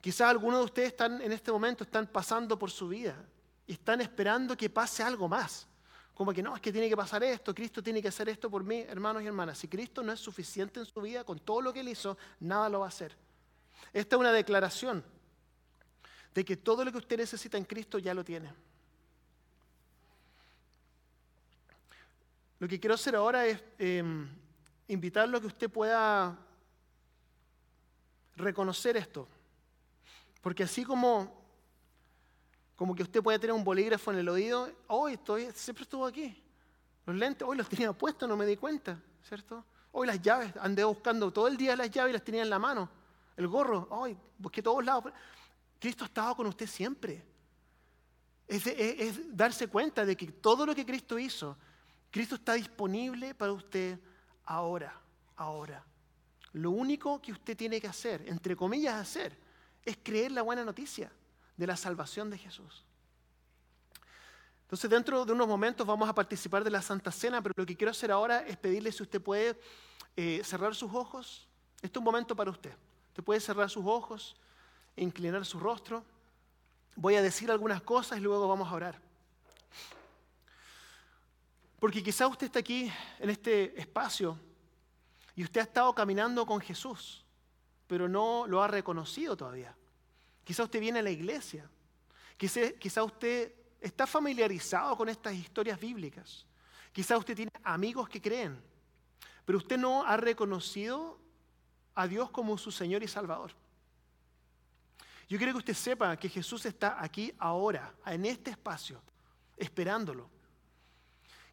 Quizás 0.00 0.28
algunos 0.28 0.60
de 0.60 0.64
ustedes 0.66 0.88
están 0.88 1.20
en 1.22 1.32
este 1.32 1.50
momento 1.50 1.84
están 1.84 2.06
pasando 2.06 2.58
por 2.58 2.70
su 2.70 2.88
vida 2.88 3.16
y 3.66 3.72
están 3.72 4.00
esperando 4.02 4.56
que 4.56 4.68
pase 4.68 5.02
algo 5.02 5.28
más. 5.28 5.66
Como 6.12 6.32
que 6.32 6.42
no, 6.42 6.54
es 6.54 6.60
que 6.60 6.72
tiene 6.72 6.88
que 6.88 6.96
pasar 6.96 7.22
esto, 7.22 7.54
Cristo 7.54 7.82
tiene 7.82 8.02
que 8.02 8.08
hacer 8.08 8.28
esto 8.28 8.50
por 8.50 8.64
mí, 8.64 8.80
hermanos 8.80 9.22
y 9.22 9.26
hermanas. 9.26 9.58
Si 9.58 9.68
Cristo 9.68 10.02
no 10.02 10.12
es 10.12 10.20
suficiente 10.20 10.80
en 10.80 10.86
su 10.86 11.00
vida 11.00 11.24
con 11.24 11.38
todo 11.38 11.62
lo 11.62 11.72
que 11.72 11.80
él 11.80 11.88
hizo, 11.88 12.18
nada 12.40 12.68
lo 12.68 12.80
va 12.80 12.86
a 12.86 12.88
hacer. 12.88 13.16
Esta 13.92 14.16
es 14.16 14.20
una 14.20 14.32
declaración 14.32 15.04
de 16.34 16.44
que 16.44 16.56
todo 16.56 16.84
lo 16.84 16.92
que 16.92 16.98
usted 16.98 17.16
necesita 17.16 17.56
en 17.56 17.64
Cristo 17.64 17.98
ya 17.98 18.14
lo 18.14 18.24
tiene. 18.24 18.52
Lo 22.58 22.66
que 22.66 22.80
quiero 22.80 22.94
hacer 22.94 23.14
ahora 23.14 23.46
es 23.46 23.62
em, 23.78 24.28
invitarlo 24.88 25.38
a 25.38 25.40
que 25.40 25.46
usted 25.46 25.70
pueda 25.70 26.36
reconocer 28.36 28.96
esto. 28.96 29.28
Porque 30.40 30.64
así 30.64 30.84
como, 30.84 31.40
como 32.74 32.94
que 32.94 33.02
usted 33.02 33.22
puede 33.22 33.38
tener 33.38 33.54
un 33.54 33.64
bolígrafo 33.64 34.12
en 34.12 34.18
el 34.18 34.28
oído, 34.28 34.70
hoy 34.88 35.18
siempre 35.54 35.82
estuvo 35.82 36.06
aquí. 36.06 36.42
Los 37.06 37.16
lentes, 37.16 37.46
hoy 37.46 37.56
los 37.56 37.68
tenía 37.68 37.92
puestos, 37.92 38.28
no 38.28 38.36
me 38.36 38.44
di 38.44 38.56
cuenta, 38.56 39.00
¿cierto? 39.22 39.64
Hoy 39.92 40.06
las 40.06 40.20
llaves, 40.20 40.52
andé 40.60 40.84
buscando 40.84 41.32
todo 41.32 41.48
el 41.48 41.56
día 41.56 41.74
las 41.74 41.90
llaves 41.90 42.10
y 42.10 42.12
las 42.12 42.24
tenía 42.24 42.42
en 42.42 42.50
la 42.50 42.58
mano. 42.58 42.88
El 43.36 43.48
gorro, 43.48 43.86
hoy 43.90 44.16
busqué 44.36 44.62
todos 44.62 44.84
lados. 44.84 45.12
Cristo 45.78 46.04
ha 46.04 46.06
estado 46.06 46.36
con 46.36 46.46
usted 46.46 46.66
siempre. 46.66 47.24
es 48.46 49.36
darse 49.36 49.68
cuenta 49.68 50.04
de 50.04 50.16
que 50.16 50.26
todo 50.32 50.66
lo 50.66 50.74
que 50.74 50.86
Cristo 50.86 51.18
hizo, 51.18 51.56
Cristo 52.10 52.36
está 52.36 52.54
disponible 52.54 53.34
para 53.34 53.52
usted 53.52 53.98
ahora, 54.44 54.98
ahora. 55.36 55.84
Lo 56.52 56.70
único 56.70 57.20
que 57.20 57.32
usted 57.32 57.56
tiene 57.56 57.80
que 57.80 57.86
hacer, 57.86 58.24
entre 58.26 58.56
comillas 58.56 58.94
hacer, 58.94 59.36
es 59.84 59.98
creer 60.02 60.32
la 60.32 60.42
buena 60.42 60.64
noticia 60.64 61.12
de 61.56 61.66
la 61.66 61.76
salvación 61.76 62.30
de 62.30 62.38
Jesús. 62.38 62.84
Entonces, 64.62 64.90
dentro 64.90 65.24
de 65.24 65.32
unos 65.32 65.48
momentos 65.48 65.86
vamos 65.86 66.08
a 66.08 66.14
participar 66.14 66.62
de 66.62 66.70
la 66.70 66.82
Santa 66.82 67.10
Cena, 67.10 67.42
pero 67.42 67.54
lo 67.56 67.66
que 67.66 67.76
quiero 67.76 67.90
hacer 67.90 68.10
ahora 68.10 68.40
es 68.40 68.56
pedirle 68.56 68.92
si 68.92 69.02
usted 69.02 69.20
puede 69.20 69.58
eh, 70.16 70.42
cerrar 70.44 70.74
sus 70.74 70.92
ojos. 70.92 71.48
Este 71.76 71.86
es 71.86 71.96
un 71.96 72.04
momento 72.04 72.36
para 72.36 72.50
usted. 72.50 72.74
Usted 73.08 73.24
puede 73.24 73.40
cerrar 73.40 73.70
sus 73.70 73.84
ojos 73.86 74.36
inclinar 74.98 75.44
su 75.44 75.58
rostro. 75.58 76.04
Voy 76.96 77.14
a 77.14 77.22
decir 77.22 77.50
algunas 77.50 77.82
cosas 77.82 78.18
y 78.18 78.22
luego 78.22 78.48
vamos 78.48 78.68
a 78.68 78.74
orar. 78.74 79.00
Porque 81.78 82.02
quizá 82.02 82.26
usted 82.26 82.46
está 82.46 82.58
aquí 82.58 82.90
en 83.20 83.30
este 83.30 83.78
espacio 83.80 84.38
y 85.36 85.44
usted 85.44 85.60
ha 85.60 85.64
estado 85.64 85.94
caminando 85.94 86.44
con 86.44 86.60
Jesús, 86.60 87.24
pero 87.86 88.08
no 88.08 88.46
lo 88.48 88.62
ha 88.62 88.66
reconocido 88.66 89.36
todavía. 89.36 89.76
Quizá 90.42 90.64
usted 90.64 90.80
viene 90.80 90.98
a 90.98 91.02
la 91.02 91.10
iglesia. 91.10 91.70
Quizá, 92.36 93.02
usted 93.04 93.52
está 93.80 94.06
familiarizado 94.06 94.96
con 94.96 95.08
estas 95.08 95.34
historias 95.34 95.78
bíblicas. 95.78 96.46
Quizá 96.92 97.16
usted 97.16 97.36
tiene 97.36 97.52
amigos 97.62 98.08
que 98.08 98.20
creen, 98.20 98.60
pero 99.44 99.58
usted 99.58 99.76
no 99.76 100.04
ha 100.04 100.16
reconocido 100.16 101.18
a 101.94 102.06
Dios 102.06 102.30
como 102.30 102.56
su 102.58 102.72
Señor 102.72 103.02
y 103.02 103.08
Salvador. 103.08 103.52
Yo 105.28 105.36
quiero 105.36 105.52
que 105.52 105.58
usted 105.58 105.74
sepa 105.74 106.16
que 106.16 106.28
Jesús 106.28 106.64
está 106.64 107.02
aquí 107.02 107.34
ahora, 107.38 107.94
en 108.06 108.24
este 108.24 108.50
espacio, 108.50 109.02
esperándolo. 109.56 110.30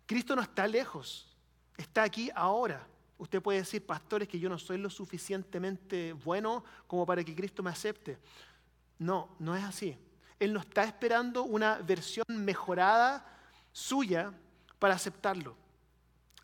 Cristo 0.05 0.35
no 0.35 0.41
está 0.41 0.65
lejos, 0.65 1.35
está 1.75 2.03
aquí 2.03 2.31
ahora. 2.33 2.87
Usted 3.17 3.41
puede 3.41 3.59
decir, 3.59 3.85
pastores, 3.85 4.29
que 4.29 4.39
yo 4.39 4.49
no 4.49 4.57
soy 4.57 4.77
lo 4.77 4.89
suficientemente 4.89 6.13
bueno 6.13 6.63
como 6.87 7.05
para 7.05 7.23
que 7.23 7.35
Cristo 7.35 7.61
me 7.63 7.69
acepte. 7.69 8.17
No, 8.97 9.35
no 9.39 9.55
es 9.55 9.63
así. 9.63 9.97
Él 10.39 10.53
no 10.53 10.61
está 10.61 10.83
esperando 10.83 11.43
una 11.43 11.77
versión 11.79 12.25
mejorada 12.29 13.25
suya 13.73 14.33
para 14.79 14.95
aceptarlo. 14.95 15.55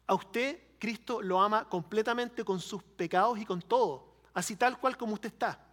A 0.05 0.15
usted 0.15 0.59
Cristo 0.79 1.21
lo 1.21 1.39
ama 1.39 1.69
completamente 1.69 2.43
con 2.43 2.59
sus 2.59 2.83
pecados 2.83 3.37
y 3.37 3.45
con 3.45 3.61
todo, 3.61 4.15
así 4.33 4.55
tal 4.57 4.79
cual 4.79 4.97
como 4.97 5.13
usted 5.13 5.29
está. 5.29 5.70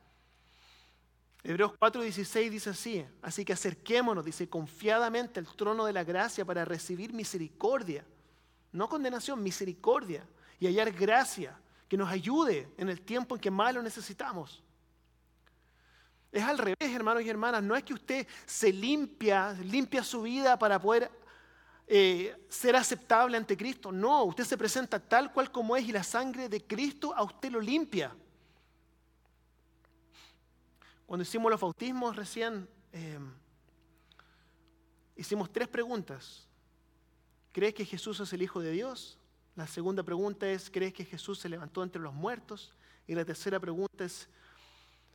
Hebreos 1.42 1.72
4:16 1.78 2.50
dice 2.50 2.70
así, 2.70 3.06
así 3.22 3.44
que 3.44 3.52
acerquémonos, 3.52 4.24
dice, 4.24 4.48
confiadamente 4.48 5.40
al 5.40 5.46
trono 5.46 5.86
de 5.86 5.92
la 5.92 6.04
gracia 6.04 6.44
para 6.44 6.64
recibir 6.64 7.12
misericordia, 7.12 8.04
no 8.72 8.88
condenación, 8.88 9.42
misericordia, 9.42 10.26
y 10.60 10.66
hallar 10.66 10.90
gracia 10.92 11.58
que 11.88 11.96
nos 11.96 12.10
ayude 12.10 12.68
en 12.76 12.88
el 12.88 13.00
tiempo 13.00 13.34
en 13.34 13.40
que 13.40 13.50
más 13.50 13.72
lo 13.72 13.82
necesitamos. 13.82 14.62
Es 16.30 16.42
al 16.42 16.58
revés, 16.58 16.76
hermanos 16.80 17.22
y 17.22 17.30
hermanas, 17.30 17.62
no 17.62 17.74
es 17.74 17.84
que 17.84 17.94
usted 17.94 18.26
se 18.44 18.72
limpia, 18.72 19.52
limpia 19.62 20.02
su 20.02 20.22
vida 20.22 20.58
para 20.58 20.78
poder 20.78 21.10
eh, 21.86 22.36
ser 22.50 22.76
aceptable 22.76 23.36
ante 23.38 23.56
Cristo, 23.56 23.90
no, 23.90 24.24
usted 24.24 24.44
se 24.44 24.58
presenta 24.58 24.98
tal 24.98 25.32
cual 25.32 25.50
como 25.50 25.74
es 25.74 25.88
y 25.88 25.92
la 25.92 26.02
sangre 26.02 26.48
de 26.50 26.62
Cristo 26.66 27.14
a 27.14 27.22
usted 27.22 27.50
lo 27.50 27.60
limpia. 27.60 28.14
Cuando 31.08 31.22
hicimos 31.22 31.50
los 31.50 31.58
bautismos 31.58 32.14
recién, 32.14 32.68
em, 32.92 33.32
hicimos 35.16 35.50
tres 35.50 35.66
preguntas. 35.66 36.46
¿Crees 37.50 37.72
que 37.72 37.86
Jesús 37.86 38.20
es 38.20 38.30
el 38.34 38.42
Hijo 38.42 38.60
de 38.60 38.72
Dios? 38.72 39.18
La 39.56 39.66
segunda 39.66 40.02
pregunta 40.02 40.46
es, 40.46 40.68
¿crees 40.68 40.92
que 40.92 41.06
Jesús 41.06 41.38
se 41.38 41.48
levantó 41.48 41.82
entre 41.82 42.02
los 42.02 42.12
muertos? 42.12 42.74
Y 43.06 43.14
la 43.14 43.24
tercera 43.24 43.58
pregunta 43.58 44.04
es, 44.04 44.28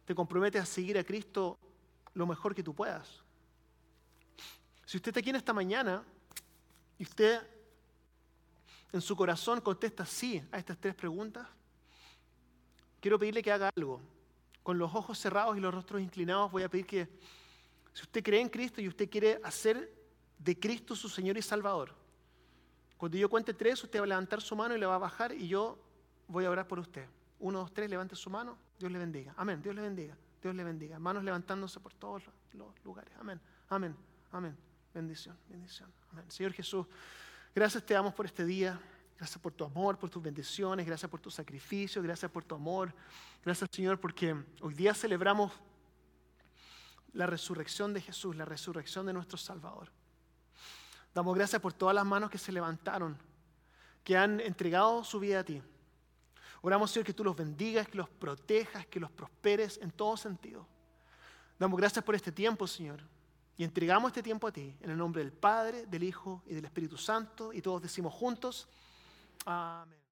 ¿te 0.04 0.16
comprometes 0.16 0.64
a 0.64 0.66
seguir 0.66 0.98
a 0.98 1.04
Cristo 1.04 1.60
lo 2.16 2.26
mejor 2.26 2.56
que 2.56 2.64
tú 2.64 2.74
puedas? 2.74 3.22
Si 4.88 4.98
usted 4.98 5.10
está 5.10 5.20
aquí 5.20 5.30
en 5.30 5.36
esta 5.36 5.54
mañana 5.54 6.04
y 6.98 7.04
usted 7.04 7.40
en 8.92 9.00
su 9.00 9.16
corazón 9.16 9.62
contesta 9.62 10.08
sí 10.08 10.44
a 10.52 10.58
estas 10.58 10.80
tres 10.80 10.96
preguntas, 10.96 11.48
quiero 13.00 13.20
pedirle 13.20 13.44
que 13.44 13.52
haga 13.52 13.70
algo 13.76 14.02
con 14.64 14.78
los 14.78 14.96
ojos 14.96 15.20
cerrados 15.20 15.58
y 15.58 15.60
los 15.60 15.74
rostros 15.74 16.02
inclinados, 16.02 16.52
voy 16.52 16.64
a 16.64 16.70
pedir 16.70 16.86
que, 16.86 17.10
si 17.94 18.02
usted 18.02 18.24
cree 18.24 18.42
en 18.42 18.50
Cristo 18.50 18.82
y 18.82 18.88
usted 18.88 19.10
quiere 19.10 19.40
hacer 19.44 19.94
de 20.40 20.58
Cristo 20.58 20.96
su 20.96 21.10
Señor 21.10 21.38
y 21.38 21.42
Salvador, 21.42 21.94
cuando 22.98 23.18
yo 23.18 23.30
cuente 23.30 23.54
tres, 23.54 23.84
usted 23.84 24.00
va 24.00 24.06
a 24.06 24.08
levantar 24.08 24.42
su 24.42 24.56
mano 24.56 24.76
y 24.76 24.80
le 24.80 24.86
va 24.86 24.96
a 24.96 25.00
bajar 25.00 25.34
y 25.34 25.48
yo 25.48 25.78
voy 26.28 26.46
a 26.46 26.50
orar 26.50 26.68
por 26.68 26.80
usted. 26.80 27.06
Uno, 27.40 27.60
dos, 27.60 27.74
tres, 27.74 27.90
levante 27.90 28.16
su 28.16 28.30
mano, 28.30 28.58
Dios 28.80 28.90
le 28.90 28.98
bendiga. 28.98 29.34
Amén, 29.36 29.62
Dios 29.62 29.76
le 29.76 29.82
bendiga, 29.82 30.16
Dios 30.42 30.56
le 30.56 30.64
bendiga. 30.64 30.98
Manos 30.98 31.24
levantándose 31.24 31.82
por 31.82 31.94
todos 31.94 32.24
los 32.54 32.74
lugares. 32.86 33.14
Amén, 33.20 33.40
amén, 33.68 33.96
amén. 34.32 34.58
Bendición, 34.94 35.38
bendición. 35.50 35.92
Amén. 36.12 36.26
Señor 36.30 36.54
Jesús, 36.54 36.86
gracias 37.54 37.86
te 37.86 37.94
damos 37.94 38.14
por 38.14 38.26
este 38.26 38.46
día. 38.46 38.80
Gracias 39.18 39.40
por 39.40 39.54
tu 39.54 39.64
amor, 39.64 39.98
por 39.98 40.10
tus 40.10 40.22
bendiciones, 40.22 40.86
gracias 40.86 41.10
por 41.10 41.20
tu 41.20 41.32
sacrificio, 41.32 42.02
gracias 42.02 42.30
por 42.32 42.44
tu 42.44 42.56
amor. 42.56 42.94
Gracias 43.44 43.70
Señor 43.72 44.00
porque 44.00 44.36
hoy 44.62 44.74
día 44.74 44.94
celebramos 44.94 45.52
la 47.14 47.28
resurrección 47.28 47.94
de 47.94 48.02
Jesús, 48.02 48.36
la 48.36 48.46
resurrección 48.46 49.06
de 49.06 49.14
nuestro 49.14 49.38
Salvador. 49.38 49.92
Damos 51.14 51.36
gracias 51.36 51.62
por 51.62 51.74
todas 51.74 51.94
las 51.94 52.06
manos 52.06 52.30
que 52.30 52.38
se 52.40 52.52
levantaron, 52.52 53.18
que 54.04 54.18
han 54.18 54.40
entregado 54.40 55.04
su 55.04 55.20
vida 55.20 55.42
a 55.42 55.44
ti. 55.44 55.62
Oramos 56.62 56.92
Señor 56.92 57.06
que 57.06 57.14
tú 57.14 57.24
los 57.24 57.36
bendigas, 57.36 57.88
que 57.88 57.98
los 57.98 58.10
protejas, 58.10 58.88
que 58.88 59.00
los 59.00 59.12
prosperes 59.12 59.78
en 59.82 59.92
todo 59.92 60.18
sentido. 60.18 60.66
Damos 61.60 61.78
gracias 61.78 62.04
por 62.04 62.16
este 62.16 62.32
tiempo, 62.32 62.66
Señor. 62.66 63.02
Y 63.56 63.64
entregamos 63.64 64.10
este 64.10 64.24
tiempo 64.24 64.48
a 64.48 64.52
ti, 64.52 64.76
en 64.82 64.90
el 64.90 64.98
nombre 64.98 65.22
del 65.22 65.32
Padre, 65.32 65.86
del 65.86 66.04
Hijo 66.04 66.42
y 66.48 66.56
del 66.56 66.66
Espíritu 66.66 66.98
Santo. 66.98 67.54
Y 67.54 67.62
todos 67.62 67.82
decimos 67.82 68.14
juntos, 68.14 68.68
Amén. 69.46 70.03